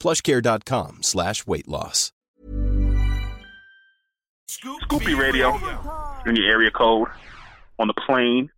plushcare.com 0.00 1.02
slash 1.02 1.46
weight 1.46 1.68
loss. 1.68 2.12
Scoop 4.48 5.04
B 5.04 5.14
Radio 5.14 5.54
in 6.26 6.34
your 6.34 6.50
area 6.50 6.70
code, 6.72 7.06
on 7.78 7.86
the 7.86 7.94
plane, 8.06 8.50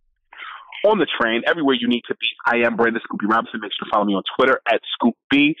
on 0.85 0.97
the 0.97 1.07
train, 1.21 1.43
everywhere 1.45 1.75
you 1.79 1.87
need 1.87 2.01
to 2.07 2.15
be. 2.15 2.27
I 2.45 2.65
am 2.65 2.75
Brandon 2.75 3.01
Scoop 3.03 3.19
B 3.19 3.27
Robinson. 3.29 3.59
Make 3.61 3.71
sure 3.77 3.85
to 3.85 3.91
follow 3.93 4.05
me 4.05 4.13
on 4.13 4.23
Twitter 4.35 4.59
at 4.67 4.81
ScoopB, 4.97 5.53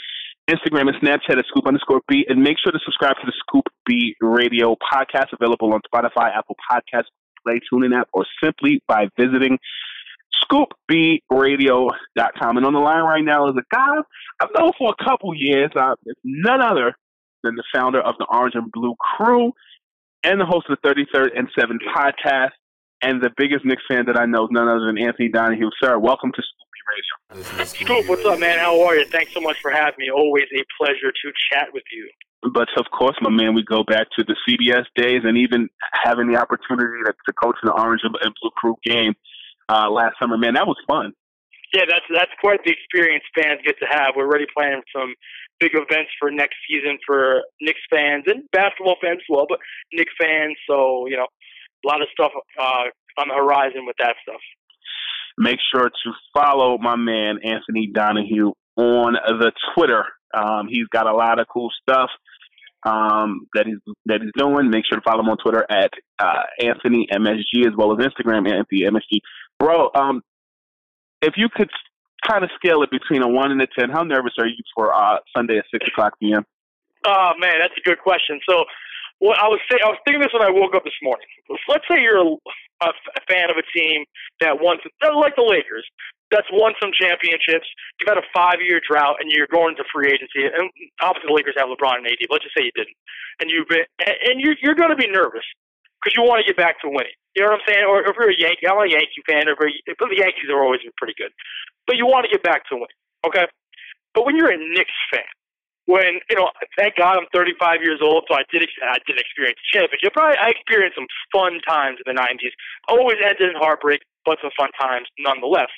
Instagram 0.49 0.89
and 0.89 0.97
Snapchat 1.01 1.37
at 1.37 1.45
Scoop 1.47 1.67
underscore 1.67 2.01
B, 2.07 2.25
and 2.27 2.41
make 2.41 2.57
sure 2.61 2.71
to 2.71 2.79
subscribe 2.83 3.15
to 3.21 3.25
the 3.25 3.33
Scoop 3.39 3.65
B 3.85 4.15
Radio 4.21 4.75
podcast 4.75 5.31
available 5.31 5.73
on 5.73 5.81
Spotify, 5.93 6.35
Apple 6.35 6.55
Podcasts, 6.69 7.13
Play, 7.45 7.59
TuneIn 7.71 7.97
app, 7.97 8.09
or 8.13 8.25
simply 8.43 8.81
by 8.87 9.07
visiting 9.19 9.59
scoopbradio.com. 10.45 12.57
And 12.57 12.65
on 12.65 12.73
the 12.73 12.79
line 12.79 13.03
right 13.03 13.23
now 13.23 13.47
is 13.49 13.55
a 13.57 13.63
guy 13.73 13.95
I've 14.41 14.49
known 14.57 14.71
for 14.77 14.93
a 14.97 15.03
couple 15.03 15.33
years. 15.35 15.71
Uh, 15.75 15.95
it's 16.05 16.19
none 16.23 16.61
other 16.61 16.95
than 17.43 17.55
the 17.55 17.63
founder 17.73 17.99
of 18.01 18.15
the 18.19 18.25
Orange 18.29 18.55
and 18.55 18.71
Blue 18.71 18.95
Crew 18.99 19.51
and 20.23 20.39
the 20.39 20.45
host 20.45 20.67
of 20.69 20.77
the 20.81 20.89
33rd 20.89 21.37
and 21.37 21.49
7 21.57 21.79
podcast. 21.95 22.51
And 23.01 23.21
the 23.21 23.31
biggest 23.35 23.65
Knicks 23.65 23.83
fan 23.89 24.05
that 24.05 24.17
I 24.17 24.25
know 24.25 24.45
is 24.45 24.51
none 24.51 24.69
other 24.69 24.85
than 24.85 24.97
Anthony 24.97 25.27
Donahue. 25.27 25.69
Sir, 25.81 25.99
welcome 25.99 26.31
to 26.31 26.41
Scoop 26.41 26.69
B 26.71 26.79
Radio. 27.35 27.43
Scoop, 27.65 28.07
what's 28.07 28.23
up, 28.25 28.39
man? 28.39 28.59
How 28.59 28.81
are 28.83 28.95
you? 28.95 29.05
Thanks 29.05 29.33
so 29.33 29.41
much 29.41 29.59
for 29.61 29.71
having 29.71 29.99
me. 29.99 30.09
Always 30.09 30.45
a 30.55 30.63
pleasure 30.77 31.11
to 31.11 31.31
chat 31.51 31.67
with 31.73 31.83
you. 31.91 32.09
But 32.53 32.69
of 32.77 32.85
course, 32.97 33.17
my 33.21 33.29
man, 33.29 33.55
we 33.55 33.63
go 33.63 33.83
back 33.83 34.07
to 34.17 34.23
the 34.23 34.37
CBS 34.47 34.85
days 34.95 35.23
and 35.23 35.37
even 35.37 35.67
having 35.91 36.31
the 36.31 36.39
opportunity 36.39 37.03
to, 37.05 37.11
to 37.11 37.33
coach 37.33 37.57
in 37.61 37.67
the 37.67 37.73
Orange 37.73 38.01
and 38.03 38.15
Blue 38.41 38.51
Crew 38.55 38.77
game 38.85 39.15
uh, 39.69 39.89
last 39.89 40.15
summer. 40.19 40.37
Man, 40.37 40.53
that 40.55 40.67
was 40.67 40.77
fun. 40.87 41.13
Yeah, 41.73 41.85
that's 41.89 42.05
that's 42.13 42.31
quite 42.39 42.59
the 42.63 42.71
experience 42.71 43.23
fans 43.33 43.59
get 43.65 43.79
to 43.79 43.85
have. 43.89 44.13
We're 44.15 44.27
already 44.27 44.45
planning 44.55 44.83
some 44.95 45.15
big 45.59 45.71
events 45.73 46.11
for 46.19 46.29
next 46.29 46.55
season 46.69 46.99
for 47.05 47.41
Knicks 47.61 47.81
fans 47.89 48.25
and 48.27 48.43
basketball 48.51 48.97
fans 49.01 49.19
as 49.21 49.29
well, 49.29 49.47
but 49.49 49.59
Knicks 49.91 50.13
fans. 50.21 50.55
So 50.69 51.07
you 51.07 51.17
know, 51.17 51.25
a 51.25 51.87
lot 51.87 52.01
of 52.01 52.07
stuff 52.13 52.31
uh, 52.59 52.93
on 53.17 53.27
the 53.27 53.33
horizon 53.33 53.85
with 53.87 53.95
that 53.97 54.15
stuff. 54.21 54.41
Make 55.37 55.57
sure 55.73 55.89
to 55.89 56.11
follow 56.33 56.77
my 56.77 56.95
man 56.95 57.39
Anthony 57.43 57.89
Donahue 57.91 58.53
on 58.77 59.13
the 59.13 59.51
Twitter. 59.73 60.05
Um, 60.31 60.67
he's 60.69 60.87
got 60.87 61.07
a 61.07 61.15
lot 61.15 61.39
of 61.39 61.47
cool 61.51 61.71
stuff 61.81 62.09
um, 62.85 63.47
that 63.53 63.65
he's 63.65 63.77
that 64.05 64.21
he's 64.21 64.31
doing. 64.37 64.69
Make 64.69 64.85
sure 64.87 64.99
to 64.99 65.03
follow 65.03 65.21
him 65.21 65.29
on 65.29 65.37
Twitter 65.37 65.65
at 65.69 65.91
uh, 66.19 66.43
Anthony 66.59 67.07
MSG 67.11 67.65
as 67.65 67.73
well 67.77 67.91
as 67.93 68.05
Instagram 68.05 68.49
Anthony 68.51 68.81
MSG. 68.81 69.19
Bro, 69.63 69.95
um, 69.95 70.19
if 71.21 71.39
you 71.39 71.47
could 71.47 71.71
kind 72.27 72.43
of 72.43 72.51
scale 72.59 72.83
it 72.83 72.91
between 72.91 73.23
a 73.23 73.29
one 73.31 73.47
and 73.47 73.61
a 73.61 73.67
ten, 73.67 73.89
how 73.89 74.03
nervous 74.03 74.35
are 74.37 74.45
you 74.45 74.59
for 74.75 74.91
uh, 74.91 75.23
Sunday 75.31 75.57
at 75.57 75.63
six 75.71 75.87
o'clock 75.87 76.19
p.m.? 76.19 76.43
Oh 77.07 77.31
man, 77.39 77.63
that's 77.63 77.75
a 77.79 77.83
good 77.87 77.99
question. 78.03 78.43
So, 78.43 78.67
what 79.19 79.39
I 79.39 79.47
was 79.47 79.63
say, 79.71 79.79
I 79.79 79.87
was 79.87 79.95
thinking 80.03 80.19
this 80.19 80.35
when 80.35 80.43
I 80.43 80.51
woke 80.51 80.75
up 80.75 80.83
this 80.83 80.99
morning. 81.01 81.23
Let's 81.71 81.87
say 81.87 82.03
you're 82.03 82.19
a, 82.19 82.35
a 82.83 83.21
fan 83.31 83.47
of 83.47 83.55
a 83.55 83.63
team 83.71 84.03
that 84.43 84.59
won, 84.59 84.83
like 84.99 85.39
the 85.39 85.47
Lakers, 85.47 85.87
that's 86.27 86.47
won 86.51 86.75
some 86.83 86.91
championships. 86.91 87.63
You've 88.03 88.11
had 88.11 88.19
a 88.19 88.27
five-year 88.35 88.83
drought, 88.83 89.23
and 89.23 89.31
you're 89.31 89.47
going 89.47 89.79
to 89.79 89.87
free 89.95 90.11
agency. 90.11 90.43
And 90.43 90.67
obviously, 90.99 91.31
the 91.31 91.39
Lakers 91.39 91.55
have 91.55 91.71
LeBron 91.71 92.03
and 92.03 92.07
AD. 92.11 92.19
But 92.27 92.35
let's 92.35 92.51
just 92.51 92.55
say 92.59 92.67
you 92.67 92.75
didn't, 92.75 92.99
and 93.39 93.47
you've 93.47 93.71
been, 93.71 93.87
and 94.27 94.43
you're 94.43 94.59
you're 94.59 94.75
going 94.75 94.91
to 94.91 94.99
be 94.99 95.07
nervous 95.07 95.47
because 96.03 96.19
you 96.19 96.27
want 96.27 96.43
to 96.43 96.47
get 96.51 96.59
back 96.59 96.83
to 96.83 96.91
winning. 96.91 97.15
You 97.35 97.43
know 97.43 97.57
what 97.57 97.61
I'm 97.61 97.67
saying? 97.67 97.85
Or 97.85 98.01
if 98.05 98.13
you're 98.13 98.29
a 98.29 98.37
Yankee, 98.37 98.67
I'm 98.69 98.77
a 98.77 98.89
Yankee 98.89 99.25
fan. 99.25 99.49
Or 99.49 99.57
but 99.57 100.09
the 100.09 100.21
Yankees 100.21 100.49
are 100.53 100.61
always 100.61 100.81
pretty 100.97 101.17
good, 101.17 101.33
but 101.87 101.97
you 101.97 102.05
want 102.05 102.25
to 102.25 102.31
get 102.31 102.43
back 102.43 102.67
to 102.69 102.75
winning. 102.75 103.01
Okay, 103.25 103.45
but 104.13 104.25
when 104.25 104.35
you're 104.35 104.51
a 104.51 104.57
Knicks 104.57 104.93
fan, 105.09 105.25
when 105.85 106.21
you 106.29 106.35
know, 106.37 106.49
thank 106.77 106.95
God 106.95 107.17
I'm 107.17 107.27
35 107.33 107.81
years 107.83 107.99
old, 108.01 108.25
so 108.29 108.35
I 108.35 108.43
did 108.51 108.63
I 108.85 108.97
didn't 109.05 109.19
experience 109.19 109.59
a 109.59 109.67
championship, 109.77 110.13
but 110.15 110.37
I, 110.37 110.49
experienced 110.49 110.95
some 110.95 111.09
fun 111.33 111.59
times 111.67 111.99
in 112.05 112.07
the 112.07 112.19
90s. 112.19 112.53
Always 112.87 113.17
ended 113.19 113.49
in 113.49 113.57
heartbreak, 113.57 114.01
but 114.25 114.37
some 114.41 114.51
fun 114.55 114.69
times 114.79 115.07
nonetheless. 115.19 115.71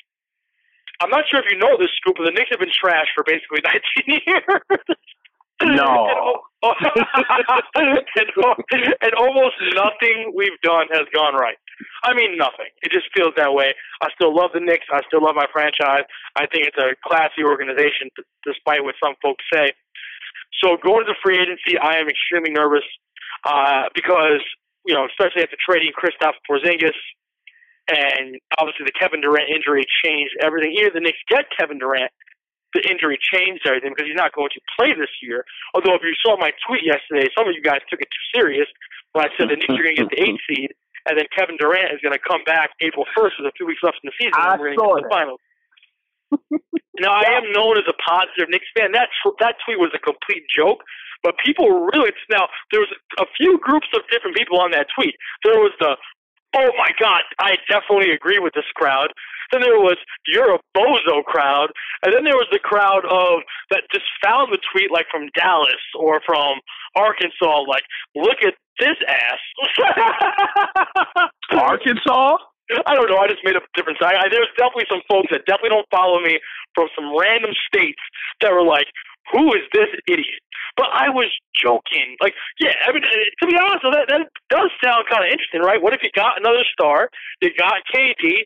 I'm 1.01 1.09
not 1.09 1.25
sure 1.29 1.39
if 1.39 1.51
you 1.51 1.57
know 1.57 1.75
this, 1.77 1.91
Scoop, 1.99 2.15
but 2.17 2.23
the 2.23 2.31
Knicks 2.31 2.51
have 2.51 2.59
been 2.59 2.71
trashed 2.71 3.11
for 3.15 3.23
basically 3.23 3.59
19 4.07 4.21
years. 4.27 4.61
No. 5.63 6.41
and, 6.65 7.99
and 9.01 9.13
almost 9.17 9.55
nothing 9.73 10.33
we've 10.35 10.59
done 10.63 10.87
has 10.91 11.05
gone 11.13 11.35
right. 11.35 11.57
I 12.03 12.13
mean, 12.13 12.37
nothing. 12.37 12.71
It 12.81 12.91
just 12.91 13.05
feels 13.15 13.33
that 13.37 13.53
way. 13.53 13.73
I 14.01 14.07
still 14.15 14.35
love 14.35 14.51
the 14.53 14.59
Knicks. 14.59 14.85
I 14.91 15.01
still 15.07 15.23
love 15.23 15.35
my 15.35 15.45
franchise. 15.51 16.03
I 16.35 16.47
think 16.47 16.67
it's 16.67 16.77
a 16.77 16.95
classy 17.05 17.43
organization, 17.43 18.09
despite 18.45 18.83
what 18.83 18.95
some 19.03 19.15
folks 19.21 19.43
say. 19.53 19.73
So 20.63 20.77
going 20.81 21.05
to 21.05 21.11
the 21.11 21.19
free 21.23 21.37
agency, 21.37 21.77
I 21.77 21.99
am 21.99 22.07
extremely 22.07 22.51
nervous 22.51 22.85
uh, 23.43 23.91
because, 23.93 24.41
you 24.85 24.95
know, 24.95 25.05
especially 25.05 25.43
after 25.43 25.57
trading 25.59 25.91
Kristaps 25.91 26.39
Porzingis, 26.49 26.95
and 27.87 28.39
obviously 28.57 28.85
the 28.85 28.95
Kevin 28.97 29.21
Durant 29.21 29.49
injury 29.49 29.83
changed 30.03 30.33
everything. 30.41 30.73
Even 30.79 30.91
the 30.95 31.01
Knicks 31.01 31.21
get 31.29 31.45
Kevin 31.53 31.77
Durant, 31.77 32.11
the 32.75 32.83
injury 32.85 33.17
changed 33.17 33.63
everything 33.63 33.95
because 33.95 34.11
he's 34.11 34.19
not 34.19 34.35
going 34.35 34.51
to 34.51 34.61
play 34.75 34.91
this 34.91 35.09
year. 35.23 35.47
Although 35.73 35.95
if 35.95 36.03
you 36.03 36.13
saw 36.19 36.35
my 36.35 36.51
tweet 36.67 36.83
yesterday, 36.83 37.31
some 37.31 37.47
of 37.47 37.55
you 37.55 37.63
guys 37.63 37.79
took 37.87 38.03
it 38.03 38.11
too 38.11 38.25
serious 38.35 38.67
when 39.15 39.23
I 39.23 39.31
said 39.39 39.47
the 39.47 39.55
Knicks 39.55 39.71
are 39.71 39.81
going 39.81 39.95
to 39.95 40.03
get 40.03 40.11
the 40.11 40.21
eighth 40.21 40.43
seed, 40.43 40.75
and 41.07 41.15
then 41.15 41.25
Kevin 41.31 41.55
Durant 41.55 41.95
is 41.95 42.03
going 42.03 42.13
to 42.13 42.19
come 42.19 42.43
back 42.43 42.75
April 42.83 43.07
first 43.15 43.39
with 43.39 43.47
a 43.47 43.55
few 43.55 43.65
weeks 43.65 43.79
left 43.79 44.03
in 44.03 44.11
the 44.11 44.15
season, 44.19 44.35
I 44.35 44.53
and 44.53 44.59
we're 44.59 44.75
get 44.75 44.83
to 44.83 44.99
the 44.99 45.09
finals. 45.09 45.41
now 46.99 47.15
I 47.15 47.39
am 47.39 47.47
known 47.55 47.79
as 47.79 47.87
a 47.87 47.95
positive 48.03 48.51
Knicks 48.51 48.67
fan. 48.75 48.91
That 48.91 49.07
that 49.39 49.55
tweet 49.63 49.79
was 49.79 49.95
a 49.95 50.01
complete 50.03 50.43
joke, 50.51 50.83
but 51.23 51.39
people 51.39 51.87
really 51.95 52.11
now 52.27 52.51
there 52.75 52.83
was 52.83 52.91
a 53.21 53.27
few 53.39 53.55
groups 53.63 53.87
of 53.95 54.03
different 54.11 54.35
people 54.35 54.59
on 54.59 54.71
that 54.75 54.91
tweet. 54.91 55.15
There 55.47 55.57
was 55.63 55.71
the 55.79 55.95
oh 56.55 56.71
my 56.77 56.89
god, 56.99 57.21
I 57.39 57.57
definitely 57.69 58.11
agree 58.11 58.39
with 58.39 58.53
this 58.53 58.65
crowd. 58.75 59.09
Then 59.51 59.61
there 59.61 59.79
was 59.79 59.97
you're 60.27 60.55
a 60.55 60.59
bozo 60.75 61.23
crowd, 61.23 61.69
and 62.03 62.13
then 62.13 62.23
there 62.23 62.35
was 62.35 62.47
the 62.51 62.59
crowd 62.59 63.05
of 63.05 63.43
that 63.69 63.83
just 63.93 64.05
found 64.23 64.51
the 64.51 64.59
tweet 64.71 64.91
like 64.91 65.05
from 65.11 65.29
Dallas 65.35 65.83
or 65.99 66.21
from 66.25 66.57
Arkansas, 66.95 67.61
like 67.67 67.83
look 68.15 68.37
at 68.45 68.55
this 68.79 68.97
ass. 69.07 69.41
Arkansas. 71.51 72.37
I 72.87 72.95
don't 72.95 73.09
know. 73.09 73.21
I 73.21 73.27
just 73.27 73.45
made 73.45 73.55
up 73.55 73.61
a 73.61 73.73
different 73.77 73.99
side. 74.01 74.17
I, 74.17 74.25
there's 74.25 74.49
definitely 74.57 74.89
some 74.89 75.05
folks 75.07 75.29
that 75.29 75.45
definitely 75.45 75.77
don't 75.77 75.85
follow 75.93 76.17
me 76.19 76.39
from 76.73 76.89
some 76.97 77.13
random 77.13 77.53
states 77.69 78.01
that 78.41 78.51
were 78.51 78.65
like, 78.65 78.89
"Who 79.33 79.53
is 79.53 79.63
this 79.73 79.89
idiot?" 80.07 80.41
But 80.77 80.87
I 80.91 81.09
was 81.09 81.31
joking. 81.61 82.17
Like, 82.21 82.33
yeah. 82.59 82.73
I 82.85 82.91
mean, 82.91 83.01
to 83.01 83.47
be 83.47 83.55
honest, 83.57 83.83
that 83.83 84.05
that 84.09 84.27
does 84.49 84.71
sound 84.83 85.05
kind 85.09 85.23
of 85.23 85.31
interesting, 85.31 85.61
right? 85.61 85.81
What 85.81 85.93
if 85.93 86.01
you 86.03 86.09
got 86.15 86.39
another 86.39 86.63
star? 86.73 87.09
You 87.41 87.51
got 87.57 87.75
KD. 87.93 88.43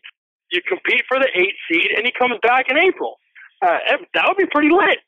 You 0.52 0.60
compete 0.66 1.02
for 1.08 1.18
the 1.18 1.28
eight 1.34 1.54
seed, 1.70 1.90
and 1.96 2.04
he 2.06 2.12
comes 2.16 2.34
back 2.42 2.66
in 2.68 2.76
April. 2.78 3.16
Uh, 3.62 3.78
that 4.14 4.24
would 4.26 4.36
be 4.36 4.46
pretty 4.50 4.70
lit. 4.70 4.98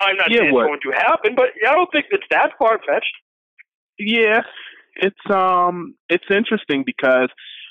I'm 0.00 0.16
not 0.16 0.30
Yeah, 0.30 0.38
saying 0.40 0.52
what? 0.52 0.66
it's 0.72 0.82
going 0.84 0.94
to 0.94 1.00
happen, 1.00 1.34
but 1.36 1.50
I 1.68 1.74
don't 1.74 1.90
think 1.92 2.06
it's 2.10 2.24
that 2.30 2.50
far 2.58 2.78
fetched. 2.78 3.14
Yeah, 3.98 4.40
it's 4.96 5.30
um, 5.30 5.94
it's 6.08 6.24
interesting 6.30 6.82
because 6.84 7.28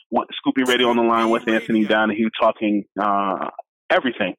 what 0.10 0.28
Scoop 0.38 0.56
B 0.56 0.64
Radio 0.66 0.90
on 0.90 0.96
the 0.98 1.04
line 1.04 1.30
with 1.30 1.48
Anthony 1.48 1.84
Donahue 1.86 2.30
talking 2.40 2.86
uh 3.00 3.50
everything. 3.90 4.36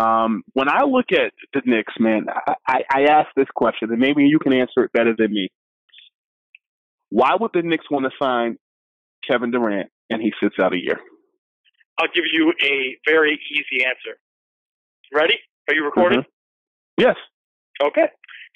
Um, 0.00 0.42
when 0.54 0.68
I 0.68 0.84
look 0.84 1.06
at 1.12 1.32
the 1.52 1.62
Knicks, 1.66 1.92
man, 1.98 2.26
I, 2.28 2.54
I, 2.66 2.78
I 2.90 3.02
ask 3.10 3.28
this 3.36 3.48
question, 3.54 3.90
and 3.90 3.98
maybe 4.00 4.24
you 4.24 4.38
can 4.38 4.52
answer 4.52 4.84
it 4.84 4.92
better 4.92 5.14
than 5.16 5.32
me. 5.32 5.50
Why 7.10 7.32
would 7.38 7.50
the 7.52 7.62
Knicks 7.62 7.90
want 7.90 8.06
to 8.06 8.10
sign 8.22 8.56
Kevin 9.28 9.50
Durant 9.50 9.90
and 10.08 10.22
he 10.22 10.32
sits 10.42 10.54
out 10.62 10.72
a 10.72 10.78
year? 10.78 10.98
I'll 11.98 12.08
give 12.14 12.24
you 12.32 12.52
a 12.64 12.96
very 13.06 13.38
easy 13.52 13.84
answer. 13.84 14.18
Ready? 15.12 15.34
Are 15.68 15.74
you 15.74 15.84
recording? 15.84 16.24
Yes. 16.96 17.16
Okay. 17.82 18.06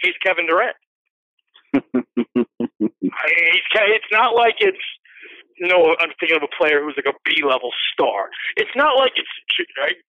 He's 0.01 0.15
Kevin 0.25 0.47
Durant. 0.47 0.77
I, 1.75 3.29
he's, 3.53 3.67
Ke- 3.75 3.91
it's 3.91 4.11
not 4.13 4.35
like 4.35 4.55
it's 4.61 4.79
no, 5.61 5.95
I'm 6.01 6.11
thinking 6.19 6.37
of 6.37 6.43
a 6.43 6.51
player 6.51 6.83
who's 6.83 6.99
like 6.99 7.07
a 7.07 7.17
B 7.25 7.43
level 7.47 7.71
star. 7.93 8.27
It's 8.57 8.75
not 8.75 8.99
like 8.99 9.13
it's 9.15 9.31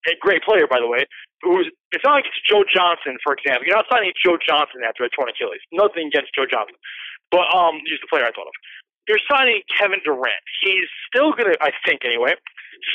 a 0.10 0.18
great 0.20 0.42
player 0.44 0.68
by 0.68 0.80
the 0.80 0.88
way. 0.88 1.06
Who's 1.44 1.68
it's 1.92 2.04
not 2.04 2.22
like 2.22 2.28
it's 2.28 2.44
Joe 2.48 2.64
Johnson 2.68 3.18
for 3.24 3.34
example. 3.36 3.68
You're 3.68 3.76
not 3.76 3.90
signing 3.92 4.14
Joe 4.20 4.38
Johnson 4.40 4.82
after 4.88 5.04
a 5.04 5.10
torn 5.10 5.30
Achilles. 5.30 5.62
Nothing 5.72 6.08
against 6.08 6.32
Joe 6.34 6.48
Johnson, 6.48 6.76
but 7.32 7.48
um, 7.54 7.82
he's 7.86 8.00
the 8.00 8.10
player 8.10 8.26
I 8.26 8.34
thought 8.34 8.50
of. 8.50 8.58
You're 9.08 9.22
signing 9.30 9.62
Kevin 9.70 10.02
Durant. 10.02 10.42
He's 10.66 10.90
still 11.06 11.30
gonna, 11.32 11.54
I 11.62 11.70
think 11.86 12.02
anyway, 12.02 12.34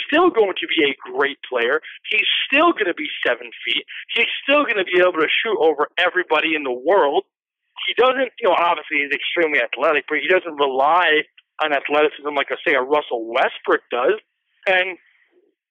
still 0.06 0.30
going 0.30 0.54
to 0.58 0.66
be 0.66 0.84
a 0.84 0.94
great 1.12 1.38
player. 1.46 1.80
He's 2.10 2.26
still 2.46 2.72
going 2.72 2.90
to 2.90 2.94
be 2.94 3.08
seven 3.26 3.50
feet. 3.64 3.84
He's 4.14 4.30
still 4.42 4.64
going 4.64 4.78
to 4.78 4.84
be 4.84 5.00
able 5.00 5.20
to 5.20 5.30
shoot 5.30 5.58
over 5.58 5.88
everybody 5.98 6.54
in 6.54 6.64
the 6.64 6.74
world. 6.74 7.24
He 7.86 7.94
doesn't, 7.96 8.32
you 8.40 8.48
know, 8.48 8.56
obviously 8.58 9.06
he's 9.06 9.14
extremely 9.14 9.60
athletic, 9.60 10.04
but 10.08 10.18
he 10.20 10.28
doesn't 10.28 10.56
rely 10.56 11.24
on 11.62 11.72
athleticism 11.72 12.34
like, 12.36 12.52
a, 12.52 12.58
say, 12.66 12.74
a 12.74 12.82
Russell 12.82 13.24
Westbrook 13.24 13.80
does. 13.90 14.20
And 14.66 14.98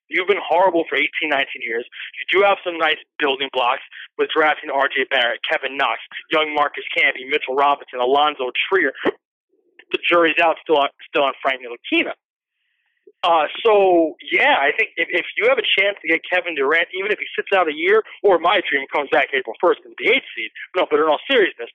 you've 0.09 0.27
been 0.27 0.41
horrible 0.41 0.83
for 0.89 0.97
18, 0.97 1.29
19 1.29 1.61
years. 1.61 1.85
You 2.17 2.39
do 2.39 2.45
have 2.45 2.57
some 2.65 2.77
nice 2.77 2.99
building 3.17 3.49
blocks 3.53 3.83
with 4.17 4.29
drafting 4.35 4.69
R.J. 4.69 5.07
Barrett, 5.09 5.41
Kevin 5.45 5.77
Knox, 5.77 6.01
young 6.31 6.53
Marcus 6.53 6.85
Camby, 6.95 7.29
Mitchell 7.29 7.55
Robinson, 7.55 7.99
Allonzo 7.99 8.51
Trier. 8.67 8.93
The 9.05 9.99
jury's 10.05 10.37
out 10.41 10.57
still 10.61 10.77
on, 10.77 10.89
still 11.09 11.23
on 11.23 11.33
Frank 11.41 11.61
Ntilikina. 11.61 12.13
Uh, 13.19 13.51
so 13.65 14.15
yeah, 14.31 14.55
I 14.55 14.71
think 14.71 14.95
if, 14.95 15.11
if 15.11 15.27
you 15.35 15.51
have 15.51 15.59
a 15.59 15.67
chance 15.75 15.99
to 15.99 16.07
get 16.07 16.23
Kevin 16.23 16.55
Durant, 16.55 16.87
even 16.95 17.11
if 17.11 17.19
he 17.19 17.27
sits 17.35 17.51
out 17.51 17.67
a 17.67 17.75
year, 17.75 17.99
or 18.23 18.39
my 18.39 18.63
dream 18.63 18.87
comes 18.95 19.09
back 19.11 19.27
April 19.35 19.55
first 19.59 19.83
in 19.83 19.91
the 19.99 20.07
eighth 20.07 20.29
seed. 20.31 20.51
No, 20.77 20.87
but 20.87 21.03
in 21.03 21.07
all 21.11 21.19
seriousness, 21.27 21.67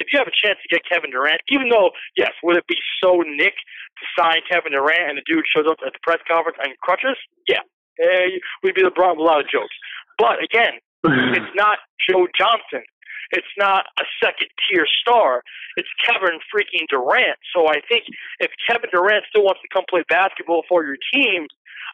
if 0.00 0.08
you 0.12 0.16
have 0.16 0.28
a 0.28 0.32
chance 0.32 0.56
to 0.64 0.68
get 0.72 0.88
Kevin 0.88 1.12
Durant, 1.12 1.40
even 1.52 1.68
though 1.68 1.92
yes, 2.16 2.32
would 2.42 2.56
it 2.56 2.66
be 2.66 2.80
so 3.04 3.20
Knick 3.20 3.52
to 3.52 4.04
sign 4.16 4.40
Kevin 4.48 4.72
Durant 4.72 5.12
and 5.12 5.16
the 5.20 5.26
dude 5.28 5.44
shows 5.44 5.68
up 5.68 5.84
at 5.84 5.92
the 5.92 6.00
press 6.00 6.20
conference 6.24 6.56
on 6.64 6.72
crutches? 6.80 7.16
Yeah, 7.44 7.64
eh, 8.00 8.38
we'd 8.62 8.74
be 8.74 8.82
the 8.82 8.90
Bron 8.90 9.16
with 9.16 9.24
a 9.24 9.28
lot 9.28 9.40
of 9.40 9.48
jokes. 9.48 9.74
But 10.18 10.42
again, 10.42 10.80
it's 11.36 11.54
not 11.54 11.78
Joe 12.08 12.26
Johnson. 12.38 12.84
It's 13.32 13.54
not 13.58 13.86
a 13.98 14.04
second 14.22 14.48
tier 14.62 14.86
star. 15.02 15.42
It's 15.76 15.88
Kevin 16.06 16.38
freaking 16.46 16.86
Durant. 16.88 17.38
So 17.54 17.66
I 17.66 17.82
think 17.88 18.04
if 18.38 18.50
Kevin 18.68 18.90
Durant 18.92 19.24
still 19.28 19.42
wants 19.42 19.60
to 19.62 19.68
come 19.72 19.84
play 19.90 20.04
basketball 20.08 20.62
for 20.68 20.84
your 20.84 20.96
team, 21.12 21.46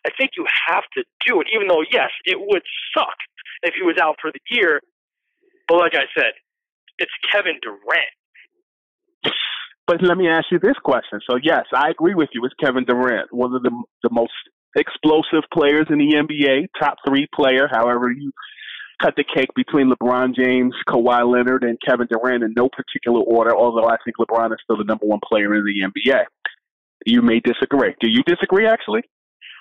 I 0.06 0.10
think 0.18 0.32
you 0.36 0.44
have 0.68 0.84
to 0.94 1.04
do 1.26 1.40
it. 1.40 1.46
Even 1.54 1.68
though 1.68 1.84
yes, 1.90 2.10
it 2.24 2.36
would 2.38 2.62
suck 2.96 3.16
if 3.62 3.74
he 3.74 3.82
was 3.82 3.96
out 4.00 4.16
for 4.20 4.30
the 4.30 4.40
year. 4.50 4.80
But 5.68 5.78
like 5.78 5.94
I 5.94 6.04
said, 6.14 6.32
it's 6.98 7.12
Kevin 7.32 7.58
Durant. 7.62 8.12
But 9.86 10.02
let 10.02 10.16
me 10.16 10.28
ask 10.28 10.46
you 10.50 10.58
this 10.58 10.76
question. 10.84 11.20
So 11.28 11.36
yes, 11.42 11.64
I 11.74 11.90
agree 11.90 12.14
with 12.14 12.28
you. 12.32 12.44
It's 12.44 12.54
Kevin 12.62 12.84
Durant, 12.84 13.32
one 13.32 13.54
of 13.54 13.62
the 13.62 13.70
the 14.02 14.10
most 14.10 14.32
explosive 14.76 15.44
players 15.52 15.86
in 15.90 15.98
the 15.98 16.14
NBA, 16.14 16.68
top 16.78 16.98
three 17.06 17.28
player. 17.34 17.68
However, 17.70 18.10
you 18.10 18.32
cut 19.02 19.14
the 19.16 19.24
cake 19.24 19.50
between 19.54 19.90
LeBron 19.90 20.34
James, 20.34 20.74
Kawhi 20.88 21.30
Leonard, 21.30 21.64
and 21.64 21.78
Kevin 21.86 22.06
Durant 22.10 22.44
in 22.44 22.54
no 22.56 22.68
particular 22.68 23.20
order. 23.20 23.54
Although 23.54 23.88
I 23.88 23.96
think 24.04 24.16
LeBron 24.18 24.52
is 24.52 24.58
still 24.62 24.78
the 24.78 24.84
number 24.84 25.06
one 25.06 25.20
player 25.26 25.54
in 25.54 25.64
the 25.64 25.90
NBA. 25.90 26.24
You 27.04 27.22
may 27.22 27.40
disagree. 27.40 27.94
Do 28.00 28.08
you 28.08 28.22
disagree? 28.22 28.66
Actually, 28.66 29.02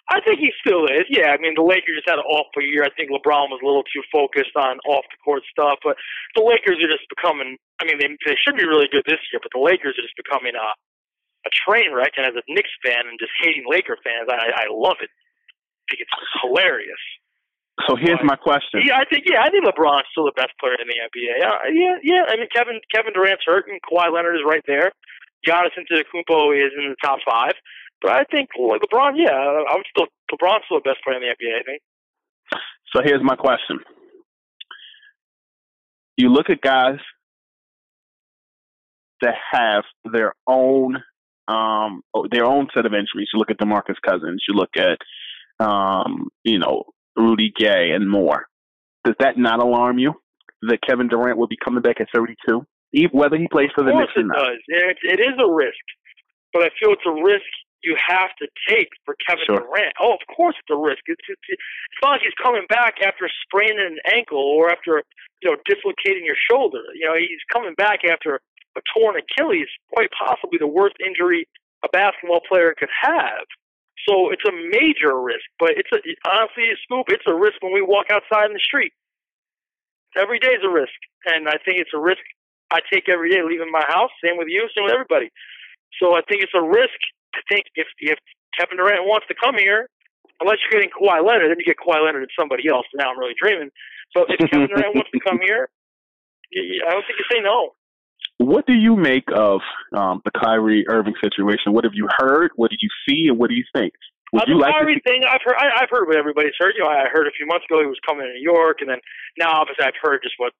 I 0.09 0.21
think 0.21 0.37
he 0.39 0.51
still 0.61 0.85
is. 0.85 1.09
Yeah, 1.09 1.33
I 1.33 1.41
mean 1.41 1.55
the 1.57 1.65
Lakers 1.65 1.97
just 1.97 2.09
had 2.09 2.21
an 2.21 2.29
awful 2.29 2.61
year. 2.61 2.85
I 2.85 2.93
think 2.93 3.09
LeBron 3.09 3.49
was 3.49 3.63
a 3.63 3.65
little 3.65 3.87
too 3.89 4.05
focused 4.13 4.53
on 4.59 4.77
off 4.85 5.07
the 5.09 5.17
court 5.25 5.41
stuff, 5.49 5.79
but 5.81 5.97
the 6.35 6.45
Lakers 6.45 6.77
are 6.83 6.91
just 6.91 7.09
becoming. 7.09 7.57
I 7.81 7.89
mean, 7.89 7.97
they 7.97 8.11
they 8.29 8.37
should 8.37 8.59
be 8.59 8.67
really 8.67 8.91
good 8.91 9.07
this 9.09 9.23
year, 9.33 9.41
but 9.41 9.49
the 9.55 9.63
Lakers 9.63 9.97
are 9.97 10.05
just 10.05 10.19
becoming 10.19 10.53
a 10.53 10.69
a 11.45 11.51
train 11.51 11.93
wreck. 11.93 12.13
And 12.17 12.25
as 12.25 12.35
a 12.35 12.43
Knicks 12.47 12.71
fan 12.85 13.07
and 13.07 13.17
just 13.19 13.31
hating 13.41 13.65
Laker 13.67 13.97
fans, 14.03 14.29
I 14.29 14.65
I 14.65 14.65
love 14.69 14.99
it. 15.01 15.09
I 15.09 15.83
think 15.89 16.05
it's 16.05 16.15
hilarious. 16.41 17.03
so 17.87 17.95
here's 17.95 18.21
my 18.23 18.35
question. 18.35 18.85
Yeah, 18.85 18.97
I 18.97 19.05
think 19.05 19.25
yeah, 19.25 19.41
I 19.41 19.49
think 19.49 19.65
LeBron's 19.65 20.07
still 20.11 20.25
the 20.25 20.37
best 20.37 20.53
player 20.59 20.77
in 20.77 20.87
the 20.87 20.97
NBA. 20.97 21.35
Uh, 21.41 21.71
yeah, 21.73 21.95
yeah. 22.03 22.23
I 22.27 22.37
mean 22.37 22.49
Kevin 22.53 22.79
Kevin 22.93 23.13
Durant's 23.13 23.43
hurt 23.45 23.65
and 23.67 23.81
Kawhi 23.81 24.13
Leonard 24.13 24.35
is 24.35 24.45
right 24.45 24.63
there. 24.67 24.91
Giannis 25.47 25.73
Antetokounmpo 25.73 26.53
is 26.53 26.71
in 26.77 26.93
the 26.93 26.99
top 27.01 27.19
five. 27.25 27.53
But 28.01 28.11
I 28.11 28.23
think 28.31 28.49
LeBron, 28.57 29.13
yeah, 29.15 29.31
I 29.31 29.75
would 29.75 29.85
still 29.89 30.07
LeBron's 30.33 30.65
still 30.65 30.79
the 30.81 30.89
best 30.89 31.03
player 31.03 31.17
in 31.17 31.21
the 31.21 31.33
NBA. 31.33 31.59
I 31.59 31.63
think. 31.63 31.81
So 32.93 33.01
here's 33.03 33.23
my 33.23 33.35
question. 33.35 33.79
You 36.17 36.29
look 36.29 36.49
at 36.49 36.61
guys 36.61 36.99
that 39.21 39.35
have 39.51 39.83
their 40.11 40.33
own 40.47 41.01
um 41.51 42.01
their 42.31 42.45
own 42.45 42.67
set 42.73 42.85
of 42.85 42.93
injuries. 42.93 43.29
You 43.33 43.39
look 43.39 43.51
at 43.51 43.57
DeMarcus 43.57 43.99
Cousins, 44.05 44.43
you 44.47 44.53
look 44.55 44.71
at 44.77 44.97
um, 45.61 46.29
you 46.43 46.59
know, 46.59 46.85
Rudy 47.15 47.51
Gay 47.55 47.91
and 47.93 48.09
more. 48.09 48.45
Does 49.05 49.15
that 49.19 49.37
not 49.37 49.61
alarm 49.61 49.99
you 49.99 50.13
that 50.63 50.79
Kevin 50.87 51.07
Durant 51.07 51.37
will 51.37 51.47
be 51.47 51.57
coming 51.63 51.81
back 51.81 52.01
at 52.01 52.07
32? 52.13 52.65
Even 52.93 53.17
whether 53.17 53.37
he 53.37 53.47
plays 53.47 53.69
for 53.73 53.83
the 53.83 53.93
Knicks 53.93 54.11
or 54.15 54.21
it 54.21 54.27
not. 54.27 54.37
does. 54.37 54.61
It, 54.67 54.97
it 55.03 55.19
is 55.19 55.35
a 55.39 55.49
risk, 55.49 55.85
but 56.53 56.63
I 56.63 56.69
feel 56.79 56.91
it's 56.91 57.05
a 57.07 57.23
risk 57.23 57.47
you 57.83 57.97
have 57.97 58.29
to 58.37 58.47
take 58.69 58.89
for 59.05 59.15
Kevin 59.25 59.45
Sure. 59.45 59.57
Durant. 59.57 59.93
Oh, 59.99 60.13
of 60.13 60.21
course 60.35 60.55
it's 60.59 60.69
a 60.69 60.77
risk. 60.77 61.01
It's, 61.07 61.25
it's, 61.27 61.41
it's 61.49 61.99
not 62.03 62.11
like 62.11 62.21
he's 62.21 62.37
coming 62.41 62.65
back 62.69 63.01
after 63.01 63.29
spraining 63.45 63.79
an 63.81 63.97
ankle 64.13 64.37
or 64.37 64.69
after 64.69 65.01
you 65.41 65.49
know 65.49 65.57
dislocating 65.65 66.25
your 66.25 66.37
shoulder. 66.49 66.81
You 66.93 67.09
know 67.09 67.15
he's 67.17 67.41
coming 67.51 67.73
back 67.73 68.01
after 68.05 68.39
a 68.77 68.81
torn 68.93 69.15
Achilles, 69.17 69.67
quite 69.91 70.09
possibly 70.15 70.57
the 70.59 70.67
worst 70.67 70.95
injury 71.05 71.47
a 71.83 71.89
basketball 71.89 72.41
player 72.47 72.73
could 72.77 72.93
have. 72.93 73.45
So 74.07 74.31
it's 74.33 74.45
a 74.45 74.53
major 74.53 75.17
risk, 75.21 75.45
but 75.59 75.77
it's 75.77 75.89
a, 75.93 76.01
honestly, 76.25 76.73
a 76.73 76.77
Scoop, 76.85 77.05
it's 77.09 77.25
a 77.27 77.35
risk 77.35 77.61
when 77.61 77.73
we 77.73 77.81
walk 77.81 78.09
outside 78.09 78.49
in 78.49 78.53
the 78.53 78.63
street. 78.63 78.93
Every 80.17 80.39
day 80.39 80.57
is 80.57 80.65
a 80.65 80.69
risk, 80.69 80.97
and 81.25 81.47
I 81.47 81.61
think 81.63 81.77
it's 81.79 81.93
a 81.93 82.01
risk 82.01 82.21
I 82.71 82.79
take 82.91 83.09
every 83.09 83.29
day 83.29 83.43
leaving 83.43 83.71
my 83.71 83.83
house. 83.87 84.09
Same 84.23 84.37
with 84.37 84.47
you, 84.47 84.67
same 84.73 84.85
with 84.85 84.93
everybody. 84.93 85.29
So 85.99 86.15
I 86.15 86.21
think 86.25 86.41
it's 86.41 86.55
a 86.55 86.63
risk 86.63 86.97
to 87.35 87.39
think 87.51 87.67
if 87.75 87.87
if 87.99 88.17
Kevin 88.57 88.77
Durant 88.77 89.05
wants 89.05 89.27
to 89.27 89.35
come 89.35 89.55
here, 89.59 89.87
unless 90.39 90.57
you're 90.63 90.79
getting 90.79 90.91
Kawhi 90.91 91.19
Leonard, 91.19 91.51
then 91.51 91.59
you 91.59 91.67
get 91.67 91.79
Kawhi 91.79 92.03
Leonard 92.03 92.23
and 92.23 92.33
somebody 92.39 92.67
else. 92.67 92.87
Now 92.95 93.11
I'm 93.11 93.19
really 93.19 93.35
dreaming. 93.39 93.69
So 94.15 94.25
if 94.27 94.39
Kevin 94.49 94.67
Durant 94.67 94.95
wants 94.95 95.11
to 95.11 95.19
come 95.19 95.39
here, 95.45 95.69
I 96.55 96.91
don't 96.91 97.03
think 97.07 97.19
you 97.19 97.27
say 97.31 97.43
no. 97.43 97.75
What 98.41 98.65
do 98.65 98.73
you 98.73 98.95
make 98.97 99.29
of 99.29 99.61
um, 99.93 100.21
the 100.25 100.31
Kyrie 100.33 100.85
Irving 100.89 101.13
situation? 101.21 101.73
What 101.77 101.83
have 101.85 101.93
you 101.93 102.09
heard? 102.17 102.49
What 102.55 102.71
did 102.71 102.79
you 102.81 102.89
see? 103.05 103.29
And 103.29 103.37
what 103.37 103.49
do 103.49 103.55
you 103.55 103.63
think? 103.69 103.93
Would 104.33 104.43
Uh, 104.43 104.45
you 104.47 104.53
the 104.55 104.65
like 104.65 104.73
Kyrie 104.73 105.01
thing, 105.05 105.21
I've 105.29 105.45
heard. 105.45 105.61
I, 105.61 105.83
I've 105.83 105.91
heard 105.93 106.07
what 106.07 106.17
everybody's 106.17 106.57
heard. 106.57 106.73
You 106.75 106.83
know, 106.83 106.89
I 106.89 107.05
heard 107.11 107.27
a 107.27 107.35
few 107.37 107.45
months 107.45 107.65
ago 107.69 107.81
he 107.81 107.85
was 107.85 108.01
coming 108.01 108.25
to 108.25 108.33
New 108.33 108.41
York, 108.41 108.81
and 108.81 108.89
then 108.89 108.97
now 109.37 109.61
obviously 109.61 109.85
I've 109.85 109.99
heard 110.01 110.21
just 110.23 110.35
what 110.37 110.53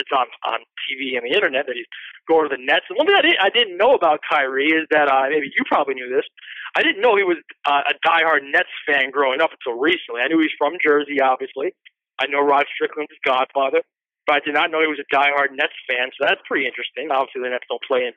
it's 0.00 0.12
on 0.12 0.26
on 0.48 0.60
TV 0.88 1.16
and 1.16 1.24
the 1.28 1.34
internet 1.34 1.66
that 1.66 1.76
he's 1.76 1.88
going 2.28 2.48
to 2.48 2.52
the 2.56 2.62
Nets. 2.62 2.88
And 2.88 2.96
one 2.96 3.06
thing 3.06 3.16
I 3.16 3.24
didn't 3.24 3.40
I 3.40 3.50
didn't 3.52 3.76
know 3.76 3.92
about 3.92 4.20
Kyrie 4.24 4.72
is 4.72 4.88
that 4.90 5.08
uh, 5.12 5.28
maybe 5.28 5.52
you 5.52 5.60
probably 5.68 5.94
knew 5.94 6.08
this. 6.08 6.24
I 6.72 6.82
didn't 6.82 7.00
know 7.00 7.16
he 7.16 7.24
was 7.24 7.40
uh, 7.68 7.84
a 7.84 7.94
diehard 8.00 8.48
Nets 8.48 8.72
fan 8.88 9.10
growing 9.10 9.40
up 9.40 9.50
until 9.52 9.76
recently. 9.76 10.24
I 10.24 10.28
knew 10.28 10.40
he's 10.40 10.56
from 10.56 10.80
Jersey, 10.80 11.20
obviously. 11.20 11.76
I 12.16 12.32
know 12.32 12.40
Rod 12.40 12.64
Strickland's 12.72 13.12
his 13.12 13.20
godfather, 13.24 13.84
but 14.26 14.36
I 14.36 14.40
did 14.44 14.54
not 14.54 14.70
know 14.70 14.82
he 14.82 14.90
was 14.90 15.00
a 15.00 15.08
diehard 15.08 15.54
Nets 15.54 15.78
fan. 15.86 16.10
So 16.18 16.26
that's 16.26 16.42
pretty 16.44 16.66
interesting. 16.66 17.08
Obviously, 17.10 17.46
the 17.46 17.50
Nets 17.54 17.66
don't 17.70 17.82
play 17.86 18.10
in 18.10 18.14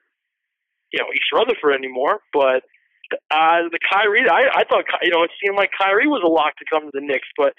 you 0.92 1.00
know 1.00 1.10
East 1.14 1.30
Rutherford 1.34 1.78
anymore, 1.78 2.20
but 2.34 2.66
uh, 3.32 3.70
the 3.70 3.82
Kyrie, 3.82 4.26
I, 4.30 4.62
I 4.62 4.64
thought 4.66 4.86
you 5.02 5.14
know 5.14 5.24
it 5.24 5.32
seemed 5.38 5.56
like 5.56 5.70
Kyrie 5.78 6.10
was 6.10 6.26
a 6.26 6.30
lock 6.30 6.58
to 6.58 6.66
come 6.70 6.90
to 6.90 6.94
the 6.94 7.06
Knicks, 7.06 7.30
but 7.38 7.54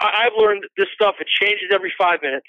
I, 0.00 0.26
I've 0.26 0.36
learned 0.38 0.64
this 0.78 0.88
stuff. 0.94 1.18
It 1.18 1.28
changes 1.28 1.70
every 1.74 1.92
five 1.98 2.22
minutes. 2.22 2.48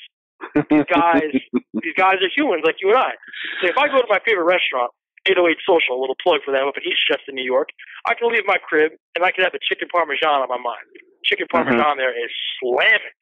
These 0.70 0.90
guys, 0.90 1.30
these 1.86 1.98
guys 1.98 2.18
are 2.22 2.32
humans 2.34 2.64
like 2.66 2.82
you 2.82 2.90
and 2.90 2.98
I. 2.98 3.14
So 3.62 3.70
if 3.70 3.78
I 3.78 3.88
go 3.90 4.02
to 4.02 4.10
my 4.10 4.18
favorite 4.26 4.50
restaurant 4.50 4.90
808 5.30 5.58
Social, 5.62 5.98
a 5.98 6.02
little 6.02 6.18
plug 6.18 6.42
for 6.42 6.50
them 6.50 6.66
up 6.66 6.74
in 6.78 6.84
Eastchester, 6.86 7.34
New 7.34 7.46
York. 7.46 7.70
I 8.10 8.18
can 8.18 8.32
leave 8.34 8.46
my 8.46 8.58
crib 8.58 8.94
and 9.14 9.22
I 9.22 9.30
can 9.30 9.44
have 9.46 9.54
a 9.54 9.62
chicken 9.62 9.88
parmesan 9.94 10.42
on 10.42 10.50
my 10.50 10.58
mind. 10.58 10.86
Chicken 11.26 11.46
mm-hmm. 11.46 11.62
parmesan 11.62 11.78
mm-hmm. 11.78 12.02
there 12.02 12.14
is 12.14 12.32
slamming. 12.58 13.18